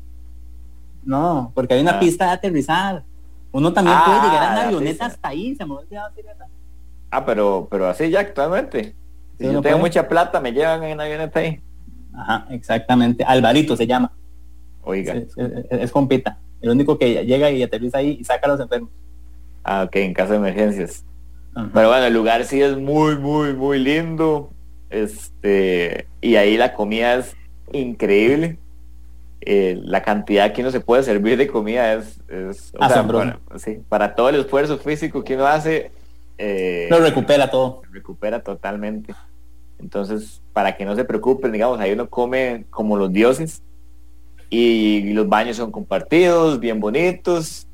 No, 1.05 1.51
porque 1.53 1.75
hay 1.75 1.81
una 1.81 1.97
ah. 1.97 1.99
pista 1.99 2.25
de 2.25 2.31
aterrizar. 2.31 3.03
Uno 3.51 3.71
también 3.71 3.97
puede 4.05 4.17
ah, 4.17 4.23
llegar 4.23 4.57
en 4.57 4.65
avioneta 4.65 5.05
hasta 5.05 5.27
ahí, 5.27 5.55
se 5.55 5.65
me 5.65 5.73
olvidado 5.73 6.11
Ah, 7.11 7.23
pero, 7.25 7.67
pero 7.69 7.87
así 7.87 8.09
ya 8.09 8.21
actualmente. 8.21 8.95
Si 9.37 9.45
yo 9.45 9.61
tengo 9.61 9.77
mucha 9.77 10.07
plata, 10.07 10.39
me 10.39 10.51
llevan 10.51 10.83
en 10.83 10.99
avioneta 10.99 11.39
ahí. 11.39 11.61
Ajá, 12.15 12.47
exactamente. 12.49 13.23
Alvarito 13.23 13.75
se 13.75 13.85
llama. 13.85 14.11
Oiga. 14.83 15.15
Es, 15.69 15.91
compita. 15.91 16.39
El 16.61 16.71
único 16.71 16.97
que 16.97 17.25
llega 17.25 17.51
y 17.51 17.61
aterriza 17.61 17.99
ahí 17.99 18.17
y 18.19 18.23
saca 18.23 18.47
a 18.47 18.49
los 18.49 18.59
enfermos. 18.59 18.89
Ah, 19.63 19.83
ok, 19.83 19.95
en 19.97 20.13
caso 20.13 20.31
de 20.31 20.37
emergencias. 20.37 21.05
Pero 21.53 21.89
bueno, 21.89 22.05
el 22.05 22.13
lugar 22.13 22.45
sí 22.45 22.61
es 22.61 22.77
muy, 22.77 23.17
muy, 23.17 23.53
muy 23.53 23.79
lindo. 23.79 24.51
Este, 24.89 26.07
y 26.21 26.35
ahí 26.35 26.57
la 26.57 26.73
comida 26.73 27.15
es 27.15 27.35
increíble. 27.71 28.57
Eh, 29.45 29.79
la 29.83 30.01
cantidad 30.03 30.53
que 30.53 30.61
uno 30.61 30.71
se 30.71 30.79
puede 30.79 31.03
servir 31.03 31.37
de 31.37 31.47
comida 31.47 31.93
es, 31.93 32.19
para, 33.89 34.15
todo 34.15 34.29
el 34.29 34.35
esfuerzo 34.35 34.77
físico 34.77 35.23
que 35.23 35.35
uno 35.35 35.47
hace. 35.47 35.91
Eh, 36.37 36.87
lo 36.89 36.99
recupera 36.99 37.49
todo. 37.49 37.81
Recupera 37.91 38.41
totalmente. 38.41 39.13
Entonces, 39.79 40.41
para 40.53 40.77
que 40.77 40.85
no 40.85 40.95
se 40.95 41.03
preocupen, 41.03 41.51
digamos, 41.51 41.79
ahí 41.79 41.91
uno 41.91 42.09
come 42.09 42.65
como 42.69 42.95
los 42.97 43.11
dioses 43.11 43.61
y 44.49 45.11
los 45.13 45.27
baños 45.27 45.57
son 45.57 45.71
compartidos, 45.71 46.59
bien 46.59 46.79
bonitos. 46.79 47.67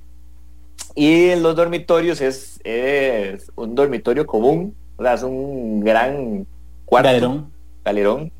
Y 0.95 1.35
los 1.35 1.55
dormitorios 1.55 2.21
es, 2.21 2.59
es 2.63 3.51
un 3.55 3.75
dormitorio 3.75 4.25
común, 4.25 4.75
o 4.97 5.03
sea, 5.03 5.13
es 5.13 5.23
un 5.23 5.81
gran 5.81 6.47
cuarto, 6.85 7.47
galerón. 7.83 8.31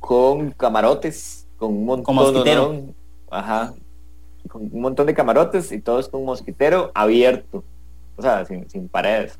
con 0.00 0.50
camarotes, 0.52 1.35
con 1.56 1.72
un 1.72 1.84
montón 1.84 2.44
de 2.44 2.94
ajá, 3.30 3.74
con 4.48 4.62
un 4.62 4.80
montón 4.80 5.06
de 5.06 5.14
camarotes 5.14 5.72
y 5.72 5.80
todo 5.80 5.98
es 5.98 6.08
con 6.08 6.20
un 6.20 6.26
mosquitero 6.26 6.90
abierto, 6.94 7.64
o 8.16 8.22
sea, 8.22 8.44
sin, 8.44 8.88
paredes. 8.88 9.38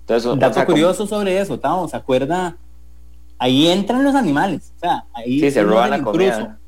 Entonces, 0.00 0.30
un 0.30 0.38
dato 0.38 0.64
curioso 0.66 1.06
sobre 1.06 1.38
eso, 1.38 1.54
¿estamos? 1.54 1.90
¿se 1.90 1.96
acuerda? 1.96 2.56
Ahí 3.38 3.68
entran 3.68 4.04
los 4.04 4.14
animales, 4.14 4.72
o 4.76 4.80
sea, 4.80 5.04
ahí 5.12 5.40
sí, 5.40 5.50
se 5.50 5.62
roban 5.62 5.90
la 5.90 6.02
comida. 6.02 6.58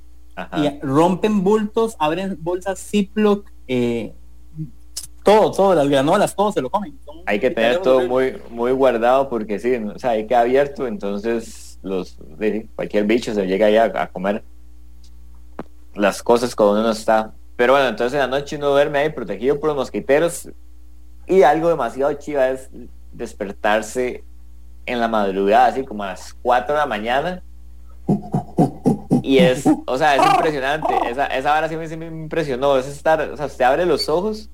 Y 0.59 0.81
rompen 0.81 1.43
bultos, 1.43 1.97
abren 1.99 2.37
bolsas 2.41 2.79
Ziploc, 2.79 3.51
eh, 3.69 4.13
todo, 5.23 5.51
todo, 5.51 5.75
las 5.75 5.89
granolas, 5.89 6.37
todo 6.37 6.53
se 6.53 6.61
lo 6.61 6.71
comen. 6.71 6.99
hay 7.25 7.41
que 7.41 7.51
tener 7.51 7.79
todo 7.79 8.07
muy, 8.07 8.37
muy 8.51 8.73
guardado 8.73 9.29
porque 9.29 9.59
sí, 9.59 9.75
o 9.75 9.99
sea, 9.99 10.11
hay 10.11 10.27
que 10.27 10.35
abierto, 10.35 10.87
entonces 10.87 11.79
los 11.83 12.19
cualquier 12.75 13.05
bicho 13.05 13.35
se 13.35 13.47
llega 13.47 13.67
ahí 13.67 13.77
a, 13.77 14.07
comer 14.09 14.43
las 15.97 16.23
cosas 16.23 16.55
cuando 16.55 16.81
uno 16.81 16.91
está. 16.91 17.33
Pero 17.57 17.73
bueno, 17.73 17.89
entonces 17.89 18.15
en 18.15 18.31
la 18.31 18.39
noche 18.39 18.57
uno 18.57 18.71
duerme 18.71 18.99
ahí 18.99 19.11
protegido 19.11 19.59
por 19.59 19.69
los 19.69 19.77
mosquiteros 19.77 20.51
y 21.27 21.43
algo 21.43 21.69
demasiado 21.69 22.13
chiva 22.15 22.49
es 22.49 22.71
despertarse 23.13 24.25
en 24.85 25.01
la 25.01 25.09
madrugada, 25.09 25.67
así 25.67 25.85
como 25.85 26.05
a 26.05 26.09
las 26.09 26.35
4 26.43 26.75
de 26.75 26.79
la 26.79 26.87
mañana. 26.87 27.43
Y 29.23 29.39
es, 29.39 29.65
o 29.87 29.99
sea, 29.99 30.15
es 30.15 30.25
impresionante. 30.25 30.95
Esa, 31.11 31.27
esa 31.27 31.57
hora 31.57 31.69
sí 31.69 31.77
me, 31.77 31.97
me 31.97 32.07
impresionó. 32.07 32.77
Es 32.77 32.87
estar, 32.87 33.21
o 33.21 33.37
sea, 33.37 33.47
usted 33.47 33.65
abre 33.65 33.85
los 33.85 34.09
ojos 34.09 34.51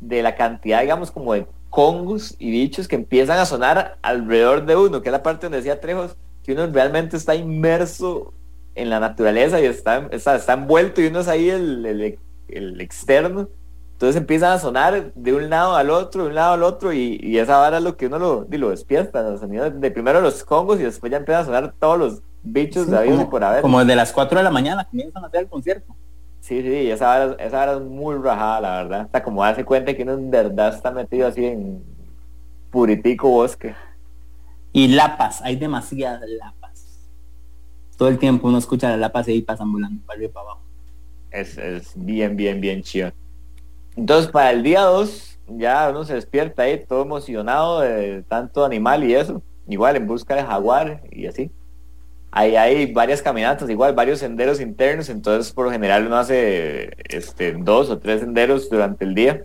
de 0.00 0.22
la 0.22 0.34
cantidad, 0.34 0.82
digamos, 0.82 1.10
como 1.10 1.32
de 1.32 1.46
congos 1.70 2.36
y 2.38 2.50
bichos 2.50 2.86
que 2.86 2.96
empiezan 2.96 3.38
a 3.38 3.46
sonar 3.46 3.98
alrededor 4.02 4.66
de 4.66 4.76
uno, 4.76 5.00
que 5.00 5.08
es 5.08 5.12
la 5.12 5.22
parte 5.22 5.46
donde 5.46 5.58
decía 5.58 5.80
Trejos, 5.80 6.16
que 6.42 6.52
uno 6.52 6.66
realmente 6.66 7.16
está 7.16 7.34
inmerso 7.34 8.34
en 8.74 8.90
la 8.90 9.00
naturaleza 9.00 9.60
y 9.60 9.66
está, 9.66 10.08
está, 10.10 10.36
está 10.36 10.52
envuelto 10.54 11.00
y 11.00 11.06
uno 11.06 11.20
es 11.20 11.28
ahí 11.28 11.50
el, 11.50 11.86
el, 11.86 12.18
el, 12.48 12.80
externo. 12.80 13.48
Entonces 13.92 14.16
empiezan 14.20 14.52
a 14.52 14.58
sonar 14.58 15.12
de 15.14 15.32
un 15.32 15.48
lado 15.48 15.76
al 15.76 15.90
otro, 15.90 16.24
de 16.24 16.28
un 16.30 16.34
lado 16.34 16.54
al 16.54 16.62
otro, 16.64 16.92
y, 16.92 17.20
y 17.22 17.38
esa 17.38 17.58
vara 17.58 17.78
es 17.78 17.84
lo 17.84 17.96
que 17.96 18.06
uno 18.06 18.18
lo, 18.18 18.46
lo 18.50 18.70
despierta, 18.70 19.22
los 19.22 19.40
sonidos 19.40 19.80
de 19.80 19.90
primero 19.90 20.20
los 20.20 20.42
congos 20.42 20.80
y 20.80 20.82
después 20.82 21.12
ya 21.12 21.18
empiezan 21.18 21.42
a 21.42 21.46
sonar 21.46 21.74
todos 21.78 21.98
los 21.98 22.22
bichos 22.42 22.90
de 22.90 22.98
ahí 22.98 23.24
por 23.30 23.44
haber. 23.44 23.62
Como 23.62 23.84
de 23.84 23.96
las 23.96 24.12
4 24.12 24.38
de 24.38 24.44
la 24.44 24.50
mañana 24.50 24.84
comienzan 24.84 25.24
a 25.24 25.28
hacer 25.28 25.42
el 25.42 25.48
concierto. 25.48 25.94
Sí, 26.40 26.60
sí, 26.60 26.90
esa 26.90 27.06
vara, 27.06 27.36
esa 27.38 27.56
vara 27.56 27.72
es 27.74 27.80
muy 27.80 28.16
rajada, 28.16 28.60
la 28.60 28.82
verdad. 28.82 29.00
Hasta 29.02 29.22
como 29.22 29.42
darse 29.42 29.64
cuenta 29.64 29.94
que 29.94 30.02
uno 30.02 30.12
en 30.12 30.30
verdad 30.30 30.74
está 30.74 30.90
metido 30.90 31.26
así 31.26 31.44
en 31.46 31.82
puritico 32.70 33.28
bosque. 33.28 33.74
Y 34.72 34.88
lapas, 34.88 35.40
hay 35.40 35.56
demasiadas 35.56 36.28
lapas. 36.28 36.63
Todo 38.04 38.12
el 38.12 38.18
tiempo 38.18 38.48
uno 38.48 38.58
escucha 38.58 38.90
las 38.90 38.98
lapas 38.98 39.26
y 39.28 39.40
pasan 39.40 39.72
volando 39.72 39.98
para 40.04 40.18
arriba 40.18 40.30
y 40.30 40.34
para 40.34 40.44
abajo. 40.44 40.60
Es, 41.30 41.92
bien, 41.96 42.36
bien, 42.36 42.60
bien 42.60 42.82
chido. 42.82 43.12
Entonces, 43.96 44.30
para 44.30 44.50
el 44.50 44.62
día 44.62 44.82
2, 44.82 45.38
ya 45.56 45.88
uno 45.88 46.04
se 46.04 46.12
despierta 46.12 46.64
ahí 46.64 46.84
todo 46.86 47.00
emocionado 47.00 47.80
de 47.80 48.22
tanto 48.28 48.62
animal 48.62 49.04
y 49.04 49.14
eso. 49.14 49.40
Igual 49.66 49.96
en 49.96 50.06
busca 50.06 50.34
de 50.34 50.42
jaguar 50.42 51.02
y 51.10 51.24
así 51.24 51.50
ahí 52.30 52.56
hay 52.56 52.92
varias 52.92 53.22
caminatas, 53.22 53.70
igual 53.70 53.94
varios 53.94 54.18
senderos 54.18 54.60
internos, 54.60 55.08
entonces 55.08 55.50
por 55.50 55.64
lo 55.64 55.70
general 55.72 56.06
uno 56.06 56.16
hace 56.16 56.90
este, 57.04 57.52
dos 57.52 57.88
o 57.88 57.98
tres 57.98 58.20
senderos 58.20 58.68
durante 58.68 59.06
el 59.06 59.14
día. 59.14 59.44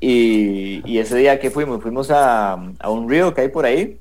Y, 0.00 0.98
ese 0.98 1.16
día 1.16 1.38
que 1.38 1.50
fuimos, 1.50 1.80
fuimos 1.80 2.10
a, 2.10 2.58
un 2.88 3.08
río 3.08 3.32
que 3.34 3.42
hay 3.42 3.48
por 3.50 3.66
ahí. 3.66 4.00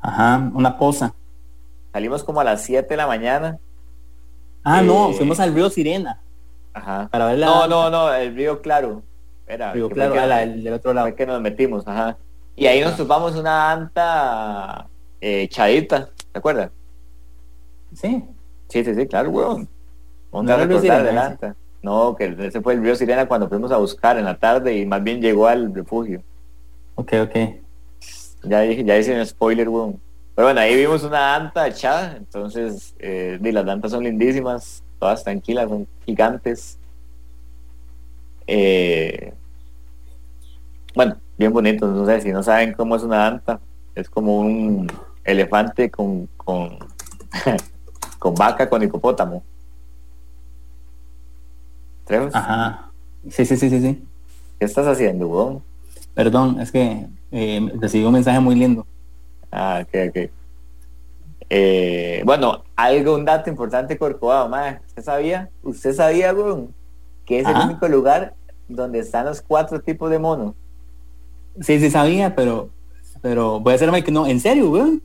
Ajá, 0.00 0.50
una 0.52 0.76
poza. 0.76 1.14
Salimos 1.94 2.24
como 2.24 2.40
a 2.40 2.44
las 2.44 2.62
7 2.62 2.88
de 2.88 2.96
la 2.96 3.06
mañana. 3.06 3.60
Ah, 4.64 4.82
no, 4.82 5.10
eh, 5.10 5.14
fuimos 5.14 5.38
al 5.38 5.54
río 5.54 5.70
Sirena. 5.70 6.20
Ajá. 6.72 7.08
Para 7.08 7.26
ver 7.26 7.38
la 7.38 7.46
no, 7.46 7.68
no, 7.68 7.88
no, 7.88 8.12
el 8.12 8.34
río 8.34 8.60
Claro. 8.60 9.04
Era, 9.46 9.72
río 9.72 9.88
Claro, 9.88 10.12
el 10.38 10.64
del 10.64 10.72
otro 10.72 10.92
lado. 10.92 11.14
que 11.14 11.24
nos 11.24 11.40
metimos, 11.40 11.86
ajá. 11.86 12.18
Y 12.56 12.66
ahí 12.66 12.80
nos 12.80 12.96
topamos 12.96 13.36
una 13.36 13.70
anta 13.70 14.88
eh, 15.20 15.46
Chadita, 15.48 16.08
¿te 16.32 16.38
acuerdas? 16.40 16.72
Sí. 17.92 18.24
Sí, 18.68 18.82
sí, 18.84 18.92
sí, 18.92 19.06
claro, 19.06 19.30
weón. 19.30 19.68
Vamos 20.32 20.50
a 20.50 20.56
recordar 20.56 21.00
adelante. 21.00 21.52
No, 21.80 22.16
que 22.16 22.34
ese 22.40 22.60
fue 22.60 22.74
el 22.74 22.82
río 22.82 22.96
Sirena 22.96 23.28
cuando 23.28 23.48
fuimos 23.48 23.70
a 23.70 23.76
buscar 23.76 24.18
en 24.18 24.24
la 24.24 24.36
tarde 24.36 24.76
y 24.76 24.84
más 24.84 25.00
bien 25.00 25.22
llegó 25.22 25.46
al 25.46 25.72
refugio. 25.72 26.24
Ok, 26.96 27.12
ok. 27.22 27.36
Ya 28.42 28.62
dije, 28.62 28.82
ya 28.82 28.98
hice 28.98 29.16
un 29.16 29.24
spoiler, 29.24 29.68
weón. 29.68 30.02
Pero 30.34 30.46
bueno, 30.46 30.60
ahí 30.60 30.74
vimos 30.74 31.04
una 31.04 31.36
anta 31.36 31.68
echada, 31.68 32.16
entonces 32.16 32.94
eh, 32.98 33.38
las 33.40 33.68
antas 33.68 33.92
son 33.92 34.02
lindísimas, 34.02 34.82
todas 34.98 35.22
tranquilas, 35.22 35.68
son 35.68 35.86
gigantes. 36.04 36.78
Eh, 38.46 39.32
bueno, 40.94 41.16
bien 41.38 41.52
bonitos, 41.52 41.94
no 41.94 42.04
sé 42.04 42.20
si 42.20 42.32
no 42.32 42.42
saben 42.42 42.72
cómo 42.72 42.96
es 42.96 43.02
una 43.04 43.26
anta, 43.26 43.60
es 43.94 44.10
como 44.10 44.38
un 44.40 44.90
elefante 45.24 45.88
con, 45.90 46.28
con, 46.36 46.78
con 48.18 48.34
vaca 48.34 48.68
con 48.68 48.82
hipopótamo. 48.82 49.42
Ajá. 52.34 52.90
Sí, 53.30 53.44
sí, 53.44 53.56
sí, 53.56 53.70
sí, 53.70 53.80
sí. 53.80 54.04
¿Qué 54.58 54.66
estás 54.66 54.86
haciendo, 54.86 55.28
weón? 55.28 55.62
Perdón, 56.12 56.60
es 56.60 56.70
que 56.70 57.06
eh, 57.30 57.72
recibí 57.80 58.04
un 58.04 58.12
mensaje 58.12 58.40
muy 58.40 58.54
lindo. 58.54 58.86
Ah, 59.54 59.82
ok, 59.82 60.08
ok. 60.08 60.30
Eh, 61.48 62.22
bueno, 62.24 62.64
algo, 62.74 63.14
un 63.14 63.24
dato 63.24 63.48
importante 63.48 63.96
Corcovado, 63.96 64.48
madre. 64.48 64.80
¿Usted 64.88 65.02
sabía? 65.02 65.50
¿Usted 65.62 65.94
sabía, 65.94 66.34
weón? 66.34 66.74
Que 67.24 67.40
es 67.40 67.46
el 67.46 67.56
único 67.56 67.86
lugar 67.86 68.34
donde 68.68 68.98
están 68.98 69.26
los 69.26 69.40
cuatro 69.40 69.80
tipos 69.80 70.10
de 70.10 70.18
monos. 70.18 70.54
Sí, 71.60 71.78
sí 71.78 71.90
sabía, 71.90 72.34
pero 72.34 72.70
pero 73.22 73.60
voy 73.60 73.72
a 73.72 73.76
hacerme 73.76 74.02
que 74.02 74.10
no, 74.10 74.26
en 74.26 74.40
serio, 74.40 74.70
weón. 74.70 75.02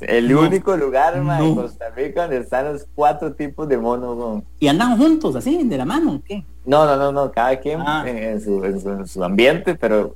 El 0.00 0.34
único 0.34 0.76
lugar 0.76 1.16
en 1.16 1.54
Costa 1.54 1.90
Rica 1.90 2.22
donde 2.22 2.38
están 2.38 2.72
los 2.72 2.86
cuatro 2.94 3.34
tipos 3.34 3.68
de 3.68 3.78
monos. 3.78 4.42
¿Y 4.60 4.68
andan 4.68 4.96
juntos 4.96 5.34
así, 5.36 5.62
de 5.64 5.78
la 5.78 5.84
mano? 5.84 6.20
¿qué? 6.24 6.44
No, 6.64 6.84
no, 6.84 6.96
no, 6.96 7.12
no, 7.12 7.32
cada 7.32 7.58
quien 7.58 7.80
ah. 7.80 8.04
en, 8.06 8.40
su, 8.40 9.24
ambiente, 9.24 9.74
pero 9.74 10.14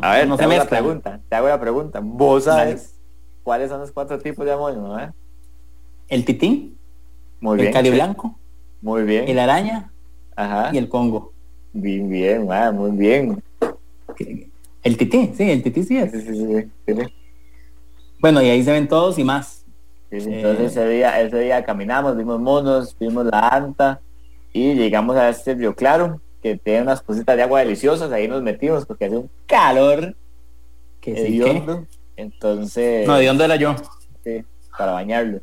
a 0.00 0.16
ver, 0.16 0.28
no 0.28 0.36
te 0.36 0.44
hago 0.44 0.52
la 0.54 0.64
pregunta, 0.64 1.20
te 1.28 1.36
hago 1.36 1.48
la 1.48 1.60
pregunta. 1.60 2.00
¿Vos 2.02 2.44
sabes 2.44 2.99
cuáles 3.50 3.68
son 3.68 3.80
los 3.80 3.90
cuatro 3.90 4.16
tipos 4.16 4.46
de 4.46 4.54
monos? 4.54 5.10
El 6.06 6.24
titín, 6.24 6.78
muy 7.40 7.56
bien, 7.56 7.66
el 7.66 7.74
cali 7.74 7.90
blanco, 7.90 8.38
muy 8.80 9.02
bien, 9.02 9.26
el 9.26 9.40
araña 9.40 9.90
Ajá. 10.36 10.70
y 10.72 10.78
el 10.78 10.88
congo. 10.88 11.32
Bien, 11.72 12.08
bien, 12.08 12.46
muy 12.74 12.92
bien. 12.92 13.42
El 14.84 14.96
tití, 14.96 15.32
sí, 15.36 15.50
el 15.50 15.64
tití 15.64 15.82
sí 15.82 15.98
es. 15.98 16.12
Sí, 16.12 16.20
sí, 16.20 16.70
sí, 16.86 16.94
bueno, 18.20 18.40
y 18.40 18.50
ahí 18.50 18.62
se 18.62 18.70
ven 18.70 18.86
todos 18.86 19.18
y 19.18 19.24
más. 19.24 19.64
entonces 20.12 20.70
ese, 20.70 20.88
día, 20.88 21.20
ese 21.20 21.40
día 21.40 21.64
caminamos, 21.64 22.16
vimos 22.16 22.38
monos, 22.38 22.96
vimos 23.00 23.26
la 23.26 23.48
anta 23.48 24.00
y 24.52 24.74
llegamos 24.74 25.16
a 25.16 25.28
este 25.28 25.54
río 25.54 25.74
claro 25.74 26.20
que 26.40 26.56
tiene 26.56 26.82
unas 26.82 27.02
cositas 27.02 27.36
de 27.36 27.42
agua 27.42 27.58
deliciosas, 27.58 28.12
ahí 28.12 28.28
nos 28.28 28.42
metimos 28.42 28.86
porque 28.86 29.06
hace 29.06 29.16
un 29.16 29.30
calor 29.46 30.14
que 31.00 31.16
sí, 31.16 31.42
Entonces. 32.20 33.06
No, 33.06 33.16
¿de 33.16 33.26
dónde 33.26 33.44
era 33.44 33.56
yo? 33.56 33.74
Sí, 34.24 34.44
para 34.76 34.92
bañarlo. 34.92 35.40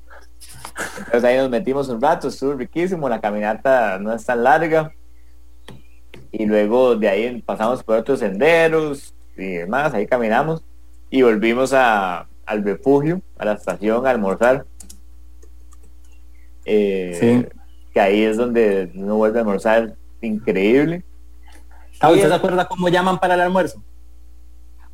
Entonces 0.98 1.24
ahí 1.24 1.38
nos 1.38 1.50
metimos 1.50 1.90
un 1.90 2.02
rato, 2.02 2.28
estuvo 2.28 2.54
riquísimo, 2.54 3.10
la 3.10 3.20
caminata 3.20 3.98
no 4.00 4.14
es 4.14 4.26
tan 4.26 4.44
larga. 4.44 4.92
Y 6.32 6.46
luego 6.46 6.96
de 6.96 7.10
ahí 7.10 7.42
pasamos 7.42 7.84
por 7.84 7.98
otros 7.98 8.20
senderos, 8.20 9.14
y 9.36 9.54
demás, 9.54 9.94
ahí 9.94 10.08
caminamos 10.08 10.64
y 11.10 11.22
volvimos 11.22 11.74
a, 11.74 12.28
al 12.46 12.64
refugio, 12.64 13.22
a 13.38 13.46
la 13.46 13.54
estación, 13.54 14.06
a 14.06 14.10
almorzar. 14.10 14.66
Eh, 16.66 17.48
que 17.94 18.00
ahí 18.00 18.24
es 18.24 18.38
donde 18.38 18.92
uno 18.96 19.16
vuelve 19.16 19.40
a 19.40 19.42
almorzar 19.42 19.96
increíble. 20.22 21.04
Ah, 22.00 22.12
¿Usted 22.12 22.28
se 22.28 22.34
acuerda 22.34 22.68
cómo 22.68 22.90
llaman 22.90 23.18
para 23.20 23.36
el 23.36 23.42
almuerzo? 23.42 23.82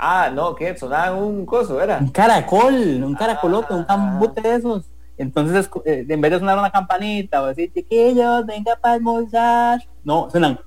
Ah, 0.06 0.30
no, 0.30 0.54
que 0.54 0.76
sonaba 0.78 1.16
un 1.16 1.46
coso, 1.46 1.82
¿era? 1.82 1.98
Un 2.00 2.10
caracol, 2.10 3.04
un 3.04 3.16
caracolote, 3.16 3.74
un 3.74 3.86
cambute 3.86 4.42
de 4.42 4.56
esos. 4.56 4.84
Entonces, 5.18 5.70
eh, 5.86 6.06
en 6.08 6.22
vez 6.22 6.32
de 6.32 6.40
sonar 6.40 6.58
una 6.58 6.72
campanita 6.72 7.42
o 7.42 7.48
decir, 7.48 7.72
chiquillos, 7.74 8.46
venga 8.46 8.76
para 8.76 8.96
almorzar, 8.96 9.82
no, 10.04 10.30
suenan 10.30 10.60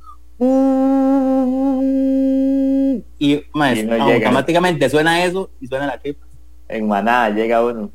y, 3.18 3.42
automáticamente 3.54 4.90
suena 4.90 5.24
eso 5.24 5.50
y 5.60 5.66
suena 5.66 5.86
la 5.86 5.98
tripa. 5.98 6.26
En 6.68 6.86
manada 6.86 7.30
llega 7.30 7.64
uno. 7.64 7.90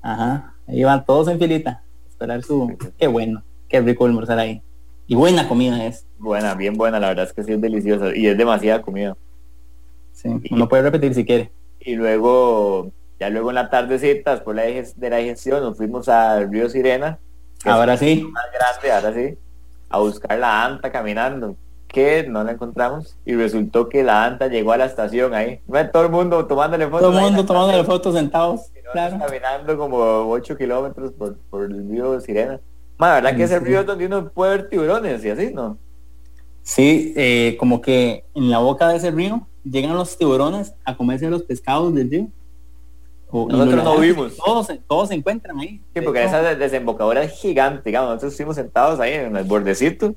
Ajá, 0.00 0.54
ahí 0.68 0.84
van 0.84 1.04
todos 1.04 1.28
en 1.28 1.38
filita. 1.38 1.82
Esperar 2.08 2.42
su. 2.42 2.76
Qué 2.98 3.06
bueno, 3.06 3.42
qué 3.68 3.80
rico 3.80 4.06
almorzar 4.06 4.38
ahí. 4.38 4.62
Y 5.06 5.14
buena 5.16 5.48
comida 5.48 5.84
es. 5.84 6.06
Buena, 6.18 6.54
bien 6.54 6.74
buena, 6.74 7.00
la 7.00 7.08
verdad 7.08 7.26
es 7.26 7.32
que 7.32 7.42
sí 7.42 7.52
es 7.52 7.60
deliciosa. 7.60 8.14
Y 8.14 8.26
es 8.26 8.38
demasiada 8.38 8.82
comida. 8.82 9.16
Sí, 10.14 10.30
uno 10.50 10.68
puede 10.68 10.84
repetir 10.84 11.12
si 11.14 11.24
quiere. 11.26 11.50
Y 11.80 11.96
luego, 11.96 12.90
ya 13.20 13.28
luego 13.28 13.50
en 13.50 13.56
la 13.56 13.68
tardecita, 13.68 14.30
después 14.32 14.96
de 14.96 15.10
la 15.10 15.16
digestión, 15.18 15.60
nos 15.60 15.76
fuimos 15.76 16.08
al 16.08 16.50
río 16.50 16.70
Sirena. 16.70 17.18
Ahora 17.64 17.96
sí. 17.96 18.26
Más 18.32 18.44
grande, 18.52 18.92
ahora 18.92 19.14
sí. 19.14 19.38
A 19.90 19.98
buscar 19.98 20.38
la 20.38 20.64
anta 20.64 20.90
caminando 20.90 21.56
que 21.94 22.26
no 22.28 22.42
la 22.42 22.52
encontramos 22.52 23.16
y 23.24 23.34
resultó 23.34 23.88
que 23.88 24.02
la 24.02 24.24
anta 24.24 24.48
llegó 24.48 24.72
a 24.72 24.76
la 24.76 24.86
estación 24.86 25.32
ahí. 25.32 25.60
Todo 25.92 26.04
el 26.04 26.10
mundo 26.10 26.44
tomándole 26.46 26.86
fotos. 26.86 27.00
Todo 27.02 27.18
el 27.18 27.24
mundo 27.24 27.46
tomándole 27.46 27.84
fotos 27.84 28.14
sentados. 28.14 28.62
Claro. 28.92 29.18
Caminando 29.18 29.78
como 29.78 30.28
8 30.28 30.56
kilómetros 30.56 31.12
por, 31.12 31.36
por, 31.50 31.62
el 31.64 31.88
río 31.88 32.20
Sirena. 32.20 32.60
la 32.98 33.14
verdad 33.14 33.36
que 33.36 33.44
es 33.44 33.50
el 33.50 33.64
río 33.64 33.84
donde 33.84 34.06
uno 34.06 34.28
puede 34.28 34.56
ver 34.56 34.68
tiburones 34.68 35.24
y 35.24 35.30
así, 35.30 35.52
¿no? 35.54 35.78
Sí, 36.62 37.12
eh, 37.16 37.56
como 37.58 37.80
que 37.80 38.24
en 38.34 38.50
la 38.50 38.58
boca 38.58 38.88
de 38.88 38.96
ese 38.96 39.10
río 39.10 39.46
llegan 39.64 39.94
los 39.94 40.16
tiburones 40.16 40.74
a 40.84 40.96
comerse 40.96 41.28
los 41.28 41.42
pescados 41.42 41.94
del 41.94 42.10
río. 42.10 42.28
nosotros 43.32 43.84
no 43.84 43.98
vimos. 43.98 44.36
Todos, 44.36 44.68
todos 44.86 45.08
se 45.08 45.14
encuentran 45.14 45.58
ahí. 45.58 45.80
Sí, 45.94 46.00
porque 46.02 46.24
esa 46.24 46.54
desembocadura 46.54 47.22
es 47.22 47.32
gigante, 47.32 47.82
digamos. 47.86 48.10
Nosotros 48.10 48.32
estuvimos 48.32 48.56
sentados 48.56 49.00
ahí 49.00 49.14
en 49.14 49.36
el 49.36 49.44
bordecito 49.44 50.14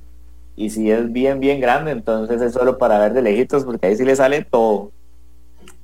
y 0.56 0.72
si 0.72 0.90
es 0.90 1.12
bien, 1.14 1.40
bien 1.40 1.62
grande, 1.62 1.92
entonces 1.92 2.42
es 2.42 2.54
solo 2.54 2.80
para 2.80 2.98
ver 2.98 3.14
de 3.14 3.22
lejitos, 3.22 3.64
porque 3.64 3.88
ahí 3.88 3.96
sí 3.96 4.04
le 4.04 4.16
sale 4.16 4.44
todo. 4.44 4.92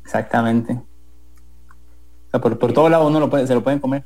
Exactamente. 0.04 0.73
O 0.73 2.32
sea, 2.32 2.41
por, 2.41 2.58
por 2.58 2.73
todo 2.73 2.89
lado 2.89 3.08
uno 3.08 3.19
lo 3.19 3.30
puede, 3.30 3.45
se 3.45 3.54
lo 3.54 3.63
pueden 3.63 3.80
comer. 3.80 4.04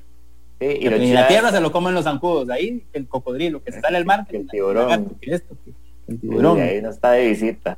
Sí, 0.59 0.65
y, 0.65 0.89
la 0.89 1.27
tierra 1.27 1.51
se 1.51 1.61
lo 1.61 1.71
comen 1.71 1.93
los 1.93 2.03
zancudos, 2.03 2.49
ahí 2.49 2.83
el 2.91 3.07
cocodrilo, 3.07 3.63
que 3.63 3.71
se 3.71 3.79
sale 3.81 3.95
al 3.95 4.05
mar. 4.05 4.27
El 4.29 4.45
tiburón. 4.47 5.17
el 5.21 6.19
tiburón. 6.19 6.59
Ahí 6.59 6.81
no 6.81 6.89
está 6.89 7.11
de 7.11 7.29
visita. 7.29 7.77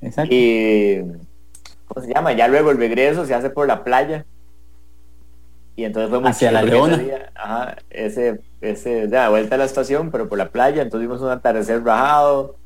Exacto. 0.00 0.34
Y, 0.34 1.02
¿cómo 1.86 2.04
se 2.04 2.12
llama? 2.12 2.32
Ya 2.32 2.48
luego 2.48 2.70
el 2.70 2.78
regreso 2.78 3.26
se 3.26 3.34
hace 3.34 3.50
por 3.50 3.66
la 3.66 3.84
playa. 3.84 4.24
Y 5.76 5.84
entonces 5.84 6.10
fue 6.10 6.20
muy 6.20 6.30
Hacia 6.30 6.50
la 6.50 6.62
Leona. 6.62 7.00
ajá, 7.34 7.76
ese, 7.90 8.40
ese, 8.60 9.08
ya, 9.08 9.28
vuelta 9.28 9.54
a 9.54 9.58
la 9.58 9.64
estación, 9.64 10.10
pero 10.10 10.28
por 10.28 10.36
la 10.36 10.48
playa, 10.48 10.82
entonces 10.82 11.08
vimos 11.08 11.22
un 11.22 11.30
atardecer 11.30 11.84
rajado, 11.84 12.56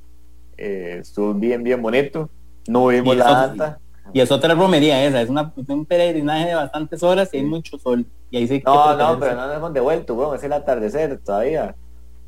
eh, 0.56 0.98
estuvo 1.00 1.34
bien, 1.34 1.62
bien 1.62 1.82
bonito. 1.82 2.30
No 2.66 2.86
vimos 2.86 3.16
la 3.16 3.42
alta. 3.42 3.78
Y 4.12 4.20
es 4.20 4.30
otra 4.30 4.54
romería 4.54 5.04
esa, 5.04 5.20
es 5.20 5.28
una, 5.28 5.52
un 5.68 5.84
peregrinaje 5.84 6.48
de 6.48 6.54
bastantes 6.54 7.02
horas 7.02 7.28
y 7.32 7.38
hay 7.38 7.44
mucho 7.44 7.78
sol. 7.78 8.06
Y 8.30 8.38
ahí 8.38 8.48
sí 8.48 8.62
no, 8.64 8.96
no, 8.96 9.18
pero 9.18 9.34
no 9.34 9.46
nos 9.46 9.56
hemos 9.56 9.72
devuelto, 9.72 10.14
bueno, 10.14 10.34
es 10.34 10.42
el 10.42 10.52
atardecer 10.52 11.18
todavía. 11.18 11.74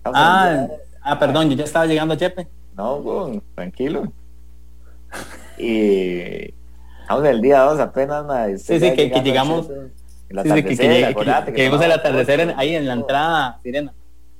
ah, 0.04 0.66
ah, 1.02 1.18
perdón, 1.18 1.50
yo 1.50 1.56
ya 1.56 1.64
estaba 1.64 1.86
llegando 1.86 2.14
a 2.14 2.16
Chepe. 2.16 2.46
No, 2.76 3.00
bueno, 3.00 3.42
tranquilo. 3.54 4.12
Y 5.58 6.54
vamos 7.08 7.24
el 7.26 7.40
día 7.40 7.60
2 7.60 7.80
apenas. 7.80 8.62
sí, 8.62 8.80
sí, 8.80 8.92
que, 8.92 9.08
llegamos. 9.22 9.68
El 10.28 10.38
atardecer, 10.38 10.70
sí, 10.70 10.76
que, 10.76 11.52
que, 11.52 11.52
que, 11.52 11.66
el 11.66 11.92
atardecer 11.92 12.54
ahí 12.56 12.74
en 12.74 12.86
la 12.86 12.94
entrada, 12.94 13.60
Sirena. 13.62 13.92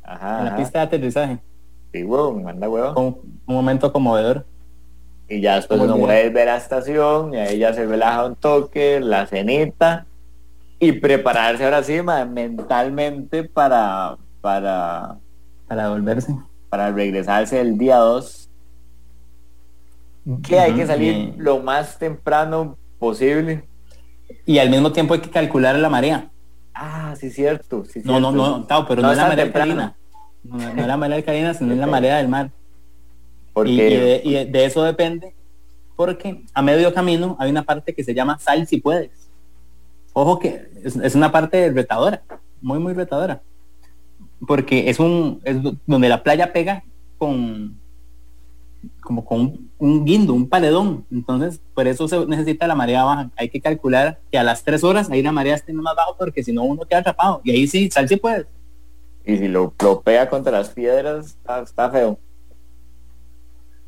Ajá, 0.03 0.39
en 0.41 0.45
la 0.47 0.57
pista 0.57 0.81
de 0.81 0.85
aterrizaje. 0.85 1.39
Sí, 1.93 2.03
weón, 2.03 2.43
manda 2.43 2.69
weón. 2.69 2.97
Un, 2.97 3.41
un 3.47 3.55
momento 3.55 3.93
conmovedor. 3.93 4.45
Y 5.29 5.41
ya 5.41 5.57
después 5.57 5.81
uno 5.81 5.97
vuelve 5.97 6.43
a 6.43 6.45
la 6.45 6.57
estación 6.57 7.33
y 7.33 7.39
ahí 7.39 7.59
ya 7.59 7.73
se 7.73 7.87
relaja 7.87 8.27
un 8.27 8.37
toque, 8.37 9.01
la 9.01 9.27
cenita 9.27 10.07
y 10.79 10.93
prepararse 10.93 11.65
ahora 11.65 11.83
sí 11.83 12.01
mentalmente 12.03 13.45
para 13.45 14.17
para 14.41 15.17
para 15.67 15.89
volverse 15.89 16.35
para 16.69 16.91
regresarse 16.91 17.61
el 17.61 17.79
día 17.79 17.97
2 17.97 18.44
que 20.43 20.59
hay 20.59 20.75
que 20.75 20.87
salir 20.87 21.35
lo 21.37 21.61
más 21.61 21.99
temprano 21.99 22.77
posible. 22.99 23.65
Y 24.47 24.59
al 24.59 24.71
mismo 24.71 24.93
tiempo 24.93 25.15
hay 25.15 25.21
que 25.21 25.31
calcular 25.31 25.77
la 25.77 25.91
marea. 25.91 26.31
Ah 26.75 27.15
sí 27.17 27.31
cierto 27.31 27.85
sí, 27.85 28.03
no 28.05 28.19
no 28.19 28.33
no 28.33 28.67
pero 28.89 29.01
no, 29.01 29.13
es 29.13 29.17
la 29.17 29.29
marea 29.29 29.45
alcalina. 29.45 29.95
No, 30.43 30.57
no, 30.57 30.81
es 30.81 30.87
la 30.87 30.97
marea 30.97 31.17
alcalina 31.19 31.55
sino 31.55 31.73
es 31.73 31.79
la 31.79 31.87
marea 31.87 32.17
del 32.17 32.29
mar. 32.29 32.51
Y, 33.65 33.77
de, 33.77 34.65
eso 34.65 34.83
depende, 34.83 35.33
porque 35.95 36.43
a 36.53 36.63
medio 36.63 36.93
camino 36.93 37.37
hay 37.39 37.51
una 37.51 37.63
parte 37.63 37.95
que 37.95 38.03
se 38.03 38.13
llama 38.13 38.39
sal 38.39 38.67
si 38.67 38.79
puedes. 38.79 39.31
Ojo 40.13 40.41
que 40.41 40.69
es, 40.83 41.15
una 41.15 41.31
parte 41.31 41.71
retadora, 41.71 42.23
muy, 42.61 42.81
muy 42.81 42.95
retadora. 42.95 43.43
Porque 44.47 44.91
es 44.91 44.99
un, 44.99 45.41
es 45.45 45.57
donde 45.87 46.09
la 46.09 46.23
playa 46.23 46.53
pega 46.53 46.83
con 47.17 47.79
como 49.01 49.25
con 49.25 49.71
un, 49.79 50.05
guindo, 50.05 50.33
un 50.35 50.49
paredón. 50.49 51.05
Entonces, 51.11 51.61
por 51.75 51.87
eso 51.87 52.09
se 52.09 52.27
necesita 52.27 52.67
la 52.67 52.75
marea 52.75 53.05
baja. 53.05 53.31
Hay 53.37 53.49
que 53.49 53.61
calcular 53.61 54.21
que 54.31 54.39
a 54.39 54.43
las 54.43 54.65
tres 54.65 54.85
horas 54.85 55.11
ahí 55.11 55.23
la 55.23 55.33
marea 55.33 55.55
esté 55.55 55.73
más 55.73 55.97
bajo 55.97 56.17
porque 56.19 56.43
si 56.43 56.53
no 56.53 56.63
uno 56.63 56.85
queda 56.85 57.01
atrapado. 57.01 57.41
Y 57.45 57.51
ahí 57.51 57.67
sí, 57.67 57.91
sal 57.91 58.09
si 58.09 58.17
puedes. 58.17 58.47
Y 59.25 59.39
si 59.39 59.49
lo, 59.49 59.75
lo 59.83 60.01
pega 60.03 60.29
contra 60.29 60.53
las 60.53 60.71
piedras, 60.71 61.39
está 61.63 61.91
feo. 61.91 62.19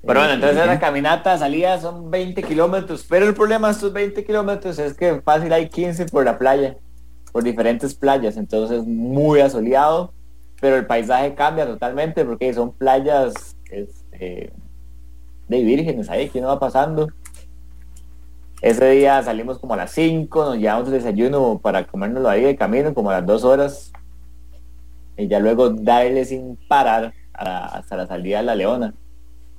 Pero 0.06 0.20
bueno, 0.20 0.34
entonces 0.34 0.64
la 0.64 0.78
caminata, 0.78 1.36
salida 1.36 1.80
son 1.80 2.12
20 2.12 2.40
kilómetros, 2.44 3.04
pero 3.08 3.26
el 3.26 3.34
problema 3.34 3.66
de 3.66 3.72
estos 3.72 3.92
20 3.92 4.24
kilómetros 4.24 4.78
es 4.78 4.94
que 4.94 5.20
fácil 5.20 5.52
hay 5.52 5.68
15 5.68 6.06
por 6.06 6.24
la 6.24 6.38
playa, 6.38 6.76
por 7.32 7.42
diferentes 7.42 7.92
playas, 7.92 8.36
entonces 8.36 8.86
muy 8.86 9.40
asoleado, 9.40 10.12
pero 10.60 10.76
el 10.76 10.86
paisaje 10.86 11.34
cambia 11.34 11.66
totalmente 11.66 12.24
porque 12.24 12.54
son 12.54 12.72
playas 12.72 13.56
este, 13.68 14.52
de 15.48 15.62
vírgenes 15.62 16.10
ahí 16.10 16.28
que 16.28 16.40
no 16.40 16.48
va 16.48 16.58
pasando. 16.58 17.08
Ese 18.62 18.90
día 18.90 19.22
salimos 19.22 19.58
como 19.58 19.74
a 19.74 19.76
las 19.76 19.92
5, 19.92 20.44
nos 20.44 20.56
llevamos 20.56 20.88
el 20.88 20.94
desayuno 20.94 21.58
para 21.62 21.86
comérnoslo 21.86 22.28
ahí 22.28 22.42
de 22.42 22.56
camino, 22.56 22.94
como 22.94 23.10
a 23.10 23.14
las 23.14 23.26
2 23.26 23.44
horas, 23.44 23.92
y 25.16 25.28
ya 25.28 25.38
luego 25.40 25.70
darle 25.70 26.24
sin 26.24 26.56
parar 26.68 27.12
hasta 27.32 27.96
la 27.96 28.06
salida 28.06 28.38
de 28.38 28.44
la 28.44 28.54
Leona. 28.54 28.94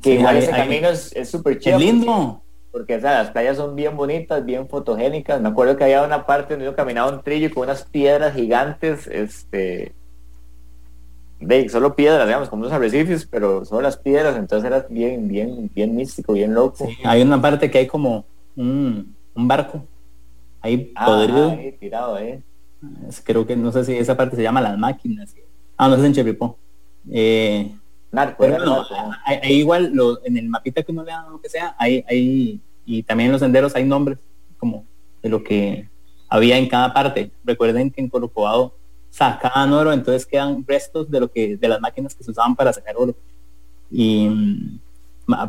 Que 0.01 0.15
igual 0.15 0.37
ese 0.37 0.51
camino 0.51 0.89
es 0.89 1.29
súper 1.29 1.59
chido. 1.59 1.79
lindo. 1.79 2.41
Porque, 2.71 2.99
las 2.99 3.31
playas 3.31 3.57
son 3.57 3.75
bien 3.75 3.95
bonitas, 3.97 4.45
bien 4.45 4.67
fotogénicas. 4.67 5.41
Me 5.41 5.49
acuerdo 5.49 5.77
que 5.77 5.85
había 5.85 6.03
una 6.03 6.25
parte 6.25 6.53
donde 6.53 6.65
yo 6.65 6.75
caminaba 6.75 7.11
un 7.11 7.23
trillo 7.23 7.51
con 7.53 7.63
unas 7.63 7.83
piedras 7.83 8.35
gigantes, 8.35 9.07
este 9.07 9.93
de 11.39 11.69
solo 11.69 11.95
piedras, 11.95 12.25
digamos, 12.25 12.49
como 12.49 12.61
unos 12.61 12.73
arrecifes, 12.73 13.25
pero 13.25 13.63
solo 13.63 13.81
las 13.81 13.97
piedras, 13.97 14.37
entonces 14.37 14.67
era 14.67 14.85
bien, 14.89 15.27
bien, 15.27 15.69
bien 15.73 15.95
místico, 15.95 16.33
bien 16.33 16.53
loco. 16.53 16.87
hay 17.03 17.21
una 17.21 17.41
parte 17.41 17.69
que 17.69 17.77
hay 17.79 17.87
como 17.87 18.25
un, 18.55 19.15
barco 19.35 19.83
ahí 20.61 20.91
ah, 20.95 21.05
podrido. 21.05 21.51
Ahí, 21.51 21.71
tirado, 21.73 22.17
eh. 22.17 22.41
creo 23.23 23.45
que 23.45 23.55
no 23.55 23.71
sé 23.71 23.85
si 23.85 23.93
esa 23.93 24.17
parte 24.17 24.35
se 24.35 24.43
llama 24.43 24.61
las 24.61 24.77
máquinas. 24.77 25.35
Ah, 25.77 25.87
no 25.87 25.95
es 25.95 26.17
en. 26.17 26.35
Eh, 27.09 27.71
pero 28.37 28.83
hay, 29.25 29.53
igual 29.53 29.91
lo, 29.93 30.23
en 30.25 30.37
el 30.37 30.49
mapita 30.49 30.81
que 30.81 30.91
uno 30.91 31.03
lea 31.03 31.25
lo 31.29 31.39
que 31.39 31.49
sea, 31.49 31.75
hay, 31.77 32.03
hay, 32.09 32.59
y 32.85 33.03
también 33.03 33.27
en 33.27 33.33
los 33.33 33.41
senderos 33.41 33.75
hay 33.75 33.83
nombres 33.83 34.17
como 34.57 34.85
de 35.21 35.29
lo 35.29 35.43
que 35.43 35.87
había 36.29 36.57
en 36.57 36.67
cada 36.67 36.93
parte. 36.93 37.31
Recuerden 37.43 37.91
que 37.91 38.01
en 38.01 38.09
Corcovado 38.09 38.73
sacaban 39.09 39.73
oro, 39.73 39.93
entonces 39.93 40.25
quedan 40.25 40.63
restos 40.67 41.09
de 41.09 41.19
lo 41.19 41.31
que, 41.31 41.57
de 41.57 41.67
las 41.67 41.79
máquinas 41.81 42.13
que 42.15 42.23
se 42.23 42.31
usaban 42.31 42.55
para 42.55 42.73
sacar 42.73 42.95
oro. 42.97 43.15
Y 43.89 44.29
mm, 44.29 44.79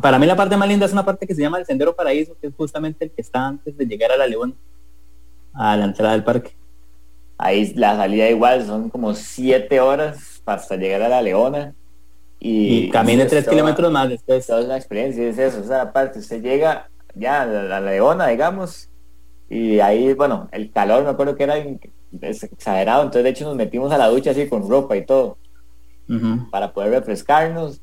para 0.01 0.19
mí 0.19 0.25
la 0.25 0.35
parte 0.35 0.57
más 0.57 0.67
linda 0.67 0.85
es 0.85 0.93
una 0.93 1.05
parte 1.05 1.27
que 1.27 1.35
se 1.35 1.41
llama 1.41 1.59
el 1.59 1.65
Sendero 1.65 1.95
Paraíso, 1.95 2.35
que 2.39 2.47
es 2.47 2.53
justamente 2.55 3.05
el 3.05 3.11
que 3.11 3.21
está 3.21 3.47
antes 3.47 3.77
de 3.77 3.85
llegar 3.85 4.11
a 4.11 4.17
la 4.17 4.27
León, 4.27 4.55
a 5.53 5.77
la 5.77 5.85
entrada 5.85 6.13
del 6.13 6.23
parque. 6.23 6.55
Ahí 7.37 7.73
la 7.75 7.95
salida 7.95 8.29
igual, 8.29 8.65
son 8.65 8.89
como 8.89 9.13
siete 9.13 9.79
horas 9.79 10.41
hasta 10.45 10.75
llegar 10.75 11.03
a 11.03 11.09
la 11.09 11.21
Leona 11.21 11.73
y, 12.39 12.89
camine 12.89 13.25
tres 13.25 13.47
kilómetros 13.47 13.91
más 13.91 14.09
después. 14.09 14.47
Toda 14.47 14.65
una 14.65 14.77
experiencia, 14.77 15.27
es 15.27 15.37
eso, 15.37 15.61
o 15.61 15.63
sea, 15.63 15.83
aparte, 15.83 16.19
usted 16.19 16.41
llega 16.41 16.89
ya 17.15 17.41
a 17.41 17.45
la, 17.45 17.81
Leona, 17.81 18.27
digamos, 18.27 18.89
y 19.49 19.79
ahí, 19.79 20.13
bueno, 20.13 20.47
el 20.51 20.71
calor, 20.71 21.03
me 21.03 21.09
acuerdo 21.09 21.35
que 21.35 21.43
era 21.43 21.55
exagerado, 22.21 23.03
entonces 23.03 23.23
de 23.23 23.29
hecho 23.29 23.45
nos 23.45 23.55
metimos 23.55 23.91
a 23.91 23.97
la 23.97 24.07
ducha 24.07 24.31
así 24.31 24.47
con 24.47 24.69
ropa 24.69 24.97
y 24.97 25.05
todo, 25.05 25.37
para 26.51 26.73
poder 26.73 26.91
refrescarnos, 26.91 27.81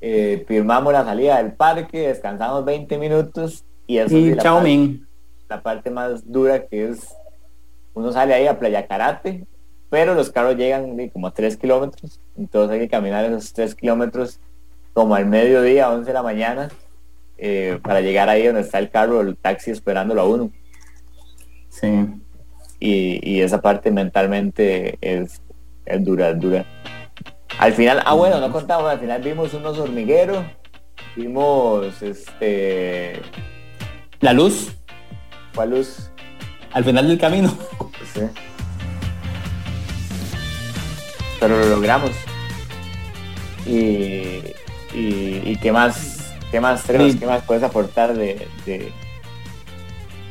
eh, 0.00 0.44
firmamos 0.46 0.92
la 0.92 1.04
salida 1.04 1.36
del 1.42 1.52
parque, 1.52 2.08
descansamos 2.08 2.64
20 2.64 2.98
minutos 2.98 3.64
y 3.86 3.98
eso 3.98 4.16
y 4.16 4.34
la, 4.34 4.42
parte, 4.42 5.00
la 5.48 5.62
parte 5.62 5.90
más 5.90 6.30
dura 6.30 6.66
que 6.66 6.88
es, 6.88 7.14
uno 7.94 8.12
sale 8.12 8.34
ahí 8.34 8.46
a 8.46 8.58
Playa 8.58 8.86
Karate, 8.86 9.46
pero 9.88 10.14
los 10.14 10.30
carros 10.30 10.56
llegan 10.56 11.08
como 11.10 11.28
a 11.28 11.30
3 11.32 11.56
kilómetros, 11.56 12.20
entonces 12.36 12.72
hay 12.72 12.80
que 12.80 12.88
caminar 12.88 13.24
esos 13.24 13.52
3 13.52 13.74
kilómetros 13.74 14.40
como 14.92 15.14
al 15.14 15.26
mediodía, 15.26 15.90
11 15.90 16.06
de 16.06 16.12
la 16.14 16.22
mañana, 16.22 16.68
eh, 17.38 17.78
para 17.82 18.00
llegar 18.00 18.28
ahí 18.28 18.46
donde 18.46 18.62
está 18.62 18.78
el 18.78 18.90
carro, 18.90 19.20
el 19.20 19.36
taxi 19.36 19.70
esperándolo 19.70 20.20
a 20.20 20.28
uno. 20.28 20.50
Sí. 21.68 22.06
Y, 22.86 23.40
esa 23.40 23.62
parte 23.62 23.90
mentalmente 23.90 24.98
es, 25.00 25.40
dura, 26.00 26.30
es 26.30 26.40
dura. 26.40 26.66
Al 27.58 27.72
final, 27.72 28.02
ah 28.04 28.14
bueno, 28.14 28.40
no 28.40 28.52
contamos, 28.52 28.90
al 28.90 29.00
final 29.00 29.22
vimos 29.22 29.54
unos 29.54 29.78
hormigueros, 29.78 30.44
vimos 31.16 32.02
este 32.02 33.22
la 34.20 34.32
luz. 34.32 34.76
¿Cuál 35.54 35.70
luz? 35.70 36.10
Al 36.72 36.84
final 36.84 37.08
del 37.08 37.18
camino. 37.18 37.56
Sí 38.12 38.22
pero 41.44 41.58
lo 41.58 41.66
logramos. 41.66 42.10
Y, 43.66 44.40
y, 44.94 45.56
qué 45.56 45.72
más, 45.72 46.34
qué 46.50 46.58
más 46.58 46.82
qué 46.84 47.26
más 47.26 47.42
puedes 47.44 47.62
aportar 47.62 48.14
de, 48.14 48.48
de, 48.64 48.92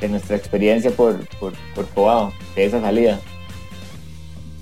nuestra 0.10 0.36
experiencia 0.36 0.92
por, 0.92 1.28
por, 1.39 1.54
por 1.76 2.34
de 2.56 2.66
esa 2.66 2.82
salida. 2.82 3.20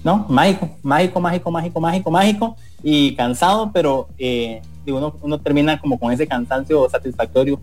No, 0.04 0.26
mágico, 0.30 0.70
mágico, 0.82 1.20
mágico, 1.20 1.52
mágico, 1.52 1.80
mágico, 1.80 2.12
mágico 2.12 2.56
y 2.84 3.16
cansado, 3.16 3.72
pero 3.72 4.10
eh, 4.18 4.62
uno, 4.88 5.16
uno, 5.22 5.40
termina 5.40 5.80
como 5.80 6.00
con 6.00 6.12
ese 6.12 6.28
cansancio 6.28 6.90
satisfactorio 6.90 7.62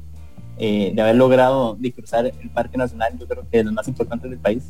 eh, 0.56 0.92
de 0.94 1.02
haber 1.02 1.16
logrado 1.16 1.74
de 1.78 1.92
cruzar 1.92 2.26
el 2.26 2.50
Parque 2.50 2.76
Nacional, 2.76 3.18
yo 3.18 3.26
creo 3.26 3.44
que 3.50 3.58
es 3.58 3.64
lo 3.64 3.72
más 3.72 3.88
importante 3.88 4.28
del 4.28 4.38
país 4.38 4.62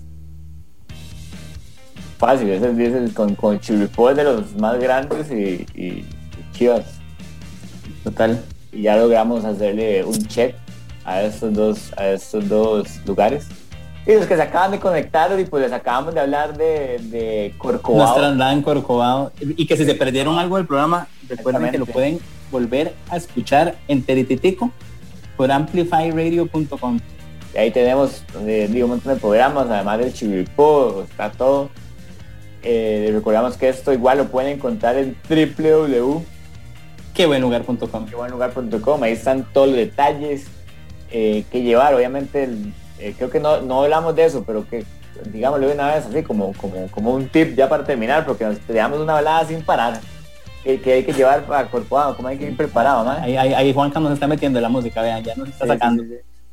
fácil, 2.18 2.50
ese 2.50 2.70
es 2.70 2.94
el, 2.94 3.14
con, 3.14 3.34
con 3.36 3.58
Chiripó 3.60 4.12
de 4.12 4.24
los 4.24 4.54
más 4.56 4.78
grandes 4.78 5.30
y, 5.30 6.04
Chivas. 6.52 6.84
Total. 8.02 8.42
Y 8.72 8.82
ya 8.82 8.96
logramos 8.96 9.44
hacerle 9.44 10.04
un 10.04 10.18
check 10.26 10.54
a 11.08 11.22
estos 11.22 11.54
dos, 11.54 11.92
a 11.96 12.08
estos 12.08 12.48
dos 12.48 13.00
lugares. 13.06 13.46
Y 14.06 14.12
los 14.14 14.26
que 14.26 14.36
se 14.36 14.42
acaban 14.42 14.70
de 14.70 14.78
conectar 14.78 15.38
y 15.38 15.44
pues 15.44 15.62
les 15.62 15.72
acabamos 15.72 16.14
de 16.14 16.20
hablar 16.20 16.56
de, 16.56 16.98
de 16.98 17.54
Corcovado. 17.58 18.04
Nuestra 18.04 18.28
andada 18.28 18.52
en 18.52 18.62
Corcovado. 18.62 19.32
Y 19.40 19.66
que 19.66 19.76
si 19.76 19.84
se 19.84 19.94
perdieron 19.94 20.38
algo 20.38 20.56
del 20.56 20.66
programa, 20.66 21.08
recuerden 21.28 21.70
que 21.70 21.78
lo 21.78 21.86
pueden 21.86 22.18
volver 22.50 22.94
a 23.10 23.16
escuchar 23.16 23.76
en 23.88 24.02
Terititico 24.02 24.70
por 25.36 25.50
amplifyradio.com. 25.50 27.00
ahí 27.56 27.70
tenemos 27.70 28.24
eh, 28.46 28.68
digo, 28.70 28.86
un 28.86 28.92
montón 28.92 29.14
de 29.14 29.20
programas, 29.20 29.68
además 29.68 29.98
del 29.98 30.12
Chivipó, 30.12 31.04
está 31.08 31.30
todo. 31.30 31.70
Eh, 32.62 33.10
recordamos 33.12 33.56
que 33.56 33.68
esto 33.68 33.92
igual 33.92 34.18
lo 34.18 34.28
pueden 34.28 34.54
encontrar 34.54 34.96
en 34.96 35.16
www 35.28 36.24
quebuenlugar.com 37.14 38.06
quebuenlugar.com 38.06 39.02
ahí 39.02 39.12
están 39.12 39.46
todos 39.52 39.68
los 39.68 39.76
detalles 39.76 40.46
eh, 41.10 41.44
que 41.50 41.62
llevar 41.62 41.94
obviamente 41.94 42.48
creo 43.16 43.30
que 43.30 43.40
no, 43.40 43.60
no 43.60 43.82
hablamos 43.82 44.14
de 44.16 44.24
eso 44.24 44.44
pero 44.44 44.68
que 44.68 44.84
digámoslo 45.32 45.70
una 45.72 45.94
vez 45.94 46.06
así 46.06 46.22
como, 46.22 46.52
como, 46.54 46.88
como 46.88 47.14
un 47.14 47.28
tip 47.28 47.56
ya 47.56 47.68
para 47.68 47.84
terminar 47.84 48.26
porque 48.26 48.44
nos 48.44 48.66
dejamos 48.66 49.00
una 49.00 49.14
balada 49.14 49.46
sin 49.46 49.62
parar 49.62 50.00
que, 50.64 50.92
hay 50.92 51.04
que 51.04 51.12
llevar 51.12 51.44
para 51.44 51.70
corporado 51.70 52.16
como 52.16 52.28
hay 52.28 52.38
que 52.38 52.46
ir 52.46 52.56
preparado 52.56 53.04
¿no? 53.04 53.10
ahí, 53.10 53.36
ahí, 53.36 53.54
ahí 53.54 53.72
Juanca 53.72 54.00
nos 54.00 54.12
está 54.12 54.26
metiendo 54.26 54.60
la 54.60 54.68
música 54.68 55.00
vean 55.02 55.22
ya 55.22 55.34
nos 55.36 55.48
está 55.48 55.66
sacando 55.66 56.02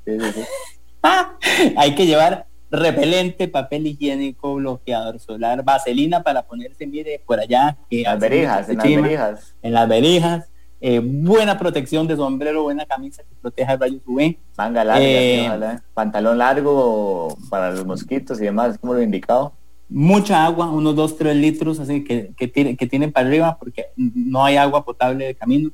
hay 1.78 1.96
que 1.96 2.06
llevar 2.06 2.46
repelente, 2.76 3.48
papel 3.48 3.88
higiénico, 3.88 4.56
bloqueador 4.56 5.20
solar, 5.20 5.64
vaselina 5.64 6.24
para 6.24 6.44
ponerse, 6.44 6.86
mire, 6.86 7.22
por 7.26 7.40
allá. 7.40 7.78
Que 7.90 8.04
las 8.04 8.20
verijas, 8.20 8.70
en 8.70 8.78
las 8.78 8.86
verijas. 8.86 9.56
En 9.62 9.74
las 9.74 9.88
verijas. 9.88 10.50
Eh, 10.82 11.00
buena 11.00 11.58
protección 11.58 12.06
de 12.08 12.16
sombrero, 12.16 12.64
buena 12.64 12.86
camisa 12.86 13.24
que 13.24 13.36
proteja 13.42 13.74
el 13.74 13.80
rayos 13.80 14.02
UV. 14.06 14.38
Manga 14.58 14.84
larga, 14.84 15.04
eh, 15.04 15.80
pantalón 15.94 16.38
largo 16.38 17.38
para 17.50 17.72
los 17.72 17.86
mosquitos 17.86 18.40
y 18.40 18.46
demás, 18.46 18.78
como 18.78 18.94
lo 18.94 19.00
he 19.00 19.04
indicado. 19.04 19.54
Mucha 19.88 20.46
agua, 20.46 20.70
unos 20.70 20.96
2, 20.96 21.18
3 21.18 21.36
litros, 21.36 21.80
así 21.80 22.04
que, 22.04 22.32
que, 22.36 22.76
que 22.76 22.88
tienen 22.88 23.12
para 23.12 23.28
arriba 23.28 23.58
porque 23.60 23.86
no 23.96 24.44
hay 24.44 24.58
agua 24.58 24.84
potable 24.84 25.26
de 25.26 25.36
camino. 25.36 25.72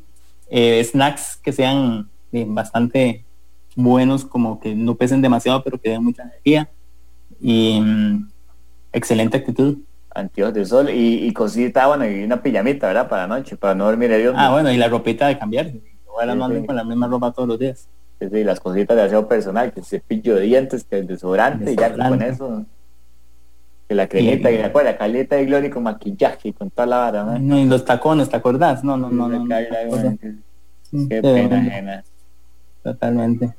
Eh, 0.50 0.84
snacks 0.84 1.38
que 1.42 1.52
sean 1.52 2.10
bastante 2.32 3.24
buenos, 3.76 4.26
como 4.26 4.60
que 4.60 4.76
no 4.76 4.96
pesen 4.96 5.22
demasiado, 5.22 5.64
pero 5.64 5.80
que 5.80 5.90
den 5.90 6.04
mucha 6.04 6.24
energía. 6.24 6.70
Y 7.40 7.80
mm, 7.80 8.30
excelente 8.94 9.38
actitud. 9.38 9.78
Anteojos 10.14 10.54
de 10.54 10.66
sol 10.66 10.90
y, 10.90 11.26
y 11.26 11.34
cosita, 11.34 11.88
bueno, 11.88 12.10
y 12.10 12.24
una 12.24 12.42
pijamita, 12.42 12.88
¿verdad? 12.88 13.08
Para 13.08 13.28
la 13.28 13.38
noche, 13.38 13.56
para 13.56 13.76
no 13.76 13.86
dormir 13.86 14.12
hediondo. 14.12 14.40
Ah, 14.40 14.52
bueno, 14.52 14.72
y 14.72 14.78
la 14.78 14.88
ropita 14.88 15.28
de 15.28 15.38
cambiar. 15.38 15.68
Igual 15.68 16.38
no 16.38 16.66
con 16.66 16.76
la 16.76 16.84
misma 16.84 17.08
ropa 17.08 17.32
todos 17.32 17.48
los 17.48 17.60
días. 17.60 17.88
Sí, 18.20 18.44
las 18.44 18.60
cositas 18.60 18.96
de 18.96 19.04
aseo 19.04 19.28
personal, 19.28 19.74
que 19.74 19.80
el 19.80 19.86
cepillo 19.86 20.36
de 20.36 20.42
dientes, 20.42 20.84
que 20.84 21.00
el 21.00 21.08
desodorante, 21.08 21.72
y 21.72 21.76
ya 21.76 21.92
con 21.96 22.22
eso. 22.22 22.66
Que 23.88 23.96
la 23.96 24.08
cremita, 24.08 24.52
y, 24.52 24.58
la, 24.60 24.72
la 24.72 24.98
caleta 24.98 25.38
de 25.38 25.46
gloria 25.46 25.72
con 25.72 25.84
maquillaje, 25.84 26.54
con 26.54 26.70
toda 26.70 26.86
la 26.86 26.98
vara, 26.98 27.24
¿no? 27.24 27.40
no 27.40 27.58
y 27.58 27.66
los 27.66 27.84
tacones, 27.84 28.30
¿te 28.30 28.36
acordás? 28.36 28.84
No, 28.84 28.96
no, 28.96 29.10
no. 29.10 29.28
no, 29.28 29.58
Qué 31.10 31.22
pena 31.22 32.04
Totalmente. 32.84 33.54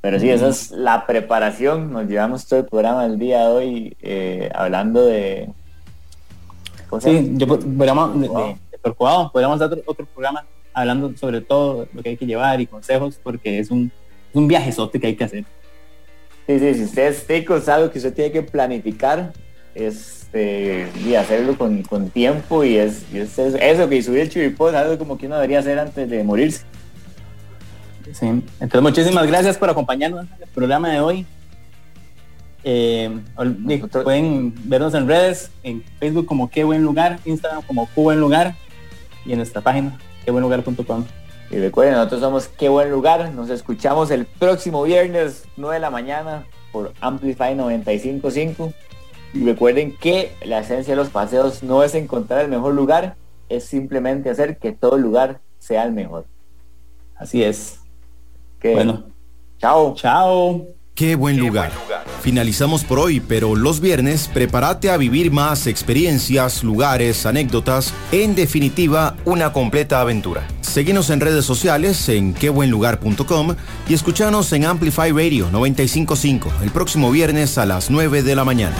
Pero 0.00 0.20
sí, 0.20 0.28
esa 0.28 0.48
es 0.48 0.70
la 0.70 1.06
preparación. 1.06 1.90
Nos 1.92 2.06
llevamos 2.06 2.46
todo 2.46 2.60
el 2.60 2.66
programa 2.66 3.04
del 3.04 3.18
día 3.18 3.40
de 3.40 3.46
hoy 3.46 3.96
eh, 4.02 4.50
hablando 4.54 5.04
de... 5.06 5.48
Sí, 7.00 7.32
yo 7.34 7.46
podríamos, 7.46 8.20
de, 8.20 8.28
podríamos 9.32 9.58
dar 9.58 9.70
otro, 9.86 10.06
programa 10.06 10.44
hablando 10.72 11.16
sobre 11.16 11.40
todo 11.40 11.86
lo 11.92 12.02
que 12.02 12.10
hay 12.10 12.16
que 12.16 12.26
llevar 12.26 12.60
y 12.60 12.66
consejos, 12.66 13.20
porque 13.22 13.58
es 13.58 13.70
un, 13.70 13.90
un 14.32 14.48
viajezote 14.48 15.00
que 15.00 15.06
hay 15.08 15.16
que 15.16 15.24
hacer. 15.24 15.44
Sí, 16.46 16.58
sí, 16.58 16.74
si 16.74 16.84
usted 16.84 17.08
es 17.08 17.26
tico, 17.26 17.56
es 17.56 17.68
algo 17.68 17.90
que 17.90 17.98
usted 17.98 18.12
tiene 18.12 18.32
que 18.32 18.42
planificar, 18.42 19.32
es 19.74 20.24
eh, 20.36 20.90
y 21.06 21.14
hacerlo 21.14 21.56
con, 21.56 21.82
con, 21.84 22.10
tiempo 22.10 22.64
y 22.64 22.76
es, 22.76 23.04
eso 23.14 23.88
que 23.88 24.02
subir 24.02 24.18
el 24.22 24.28
chivipó 24.28 24.68
es 24.68 24.74
algo 24.74 24.98
como 24.98 25.16
que 25.16 25.26
uno 25.26 25.36
debería 25.36 25.60
hacer 25.60 25.78
antes 25.78 26.10
de 26.10 26.24
morirse. 26.24 26.64
Sí. 28.12 28.26
Entonces, 28.26 28.82
muchísimas 28.82 29.28
gracias 29.28 29.56
por 29.56 29.70
acompañarnos 29.70 30.26
en 30.26 30.42
el 30.42 30.48
programa 30.48 30.90
de 30.90 30.98
hoy. 30.98 31.26
Eh, 32.64 33.20
pueden 34.02 34.54
vernos 34.64 34.94
en 34.94 35.06
redes, 35.06 35.50
en 35.62 35.84
Facebook 36.00 36.26
como 36.26 36.50
Qué 36.50 36.64
Buen 36.64 36.82
Lugar, 36.82 37.18
Instagram 37.24 37.62
como 37.62 37.88
Qué 37.94 38.00
Buen 38.00 38.20
Lugar 38.20 38.56
y 39.26 39.32
en 39.32 39.38
nuestra 39.38 39.60
página 39.60 39.98
quebuenlugar.com. 40.24 41.04
Y 41.50 41.56
recuerden, 41.56 41.94
nosotros 41.94 42.20
somos 42.20 42.48
Qué 42.48 42.68
Buen 42.68 42.90
Lugar. 42.90 43.32
Nos 43.32 43.50
escuchamos 43.50 44.10
el 44.10 44.24
próximo 44.24 44.82
viernes 44.82 45.44
9 45.56 45.74
de 45.74 45.80
la 45.80 45.90
mañana 45.90 46.46
por 46.72 46.92
Amplify 47.00 47.54
955. 47.54 48.72
Y 49.34 49.44
recuerden 49.44 49.96
que 49.96 50.32
la 50.44 50.60
esencia 50.60 50.92
de 50.92 50.96
los 50.96 51.10
paseos 51.10 51.62
no 51.62 51.82
es 51.82 51.94
encontrar 51.94 52.40
el 52.44 52.50
mejor 52.50 52.72
lugar, 52.74 53.16
es 53.48 53.64
simplemente 53.64 54.30
hacer 54.30 54.58
que 54.58 54.72
todo 54.72 54.96
lugar 54.96 55.40
sea 55.58 55.84
el 55.84 55.92
mejor. 55.92 56.24
Así 57.16 57.42
es. 57.42 57.80
Bueno. 58.62 59.04
Chao. 59.58 59.94
Chao. 59.94 60.66
Qué 60.94 61.16
buen 61.16 61.38
lugar. 61.38 61.72
Finalizamos 62.22 62.84
por 62.84 63.00
hoy, 63.00 63.18
pero 63.18 63.56
los 63.56 63.80
viernes 63.80 64.30
prepárate 64.32 64.90
a 64.90 64.96
vivir 64.96 65.32
más 65.32 65.66
experiencias, 65.66 66.62
lugares, 66.62 67.26
anécdotas, 67.26 67.92
en 68.12 68.36
definitiva, 68.36 69.16
una 69.24 69.52
completa 69.52 70.00
aventura. 70.00 70.46
Seguimos 70.60 71.10
en 71.10 71.18
redes 71.18 71.44
sociales 71.44 72.08
en 72.08 72.32
quebuenlugar.com 72.32 73.56
y 73.88 73.94
escuchanos 73.94 74.52
en 74.52 74.66
Amplify 74.66 75.10
Radio 75.10 75.48
955 75.50 76.52
el 76.62 76.70
próximo 76.70 77.10
viernes 77.10 77.58
a 77.58 77.66
las 77.66 77.90
9 77.90 78.22
de 78.22 78.36
la 78.36 78.44
mañana. 78.44 78.76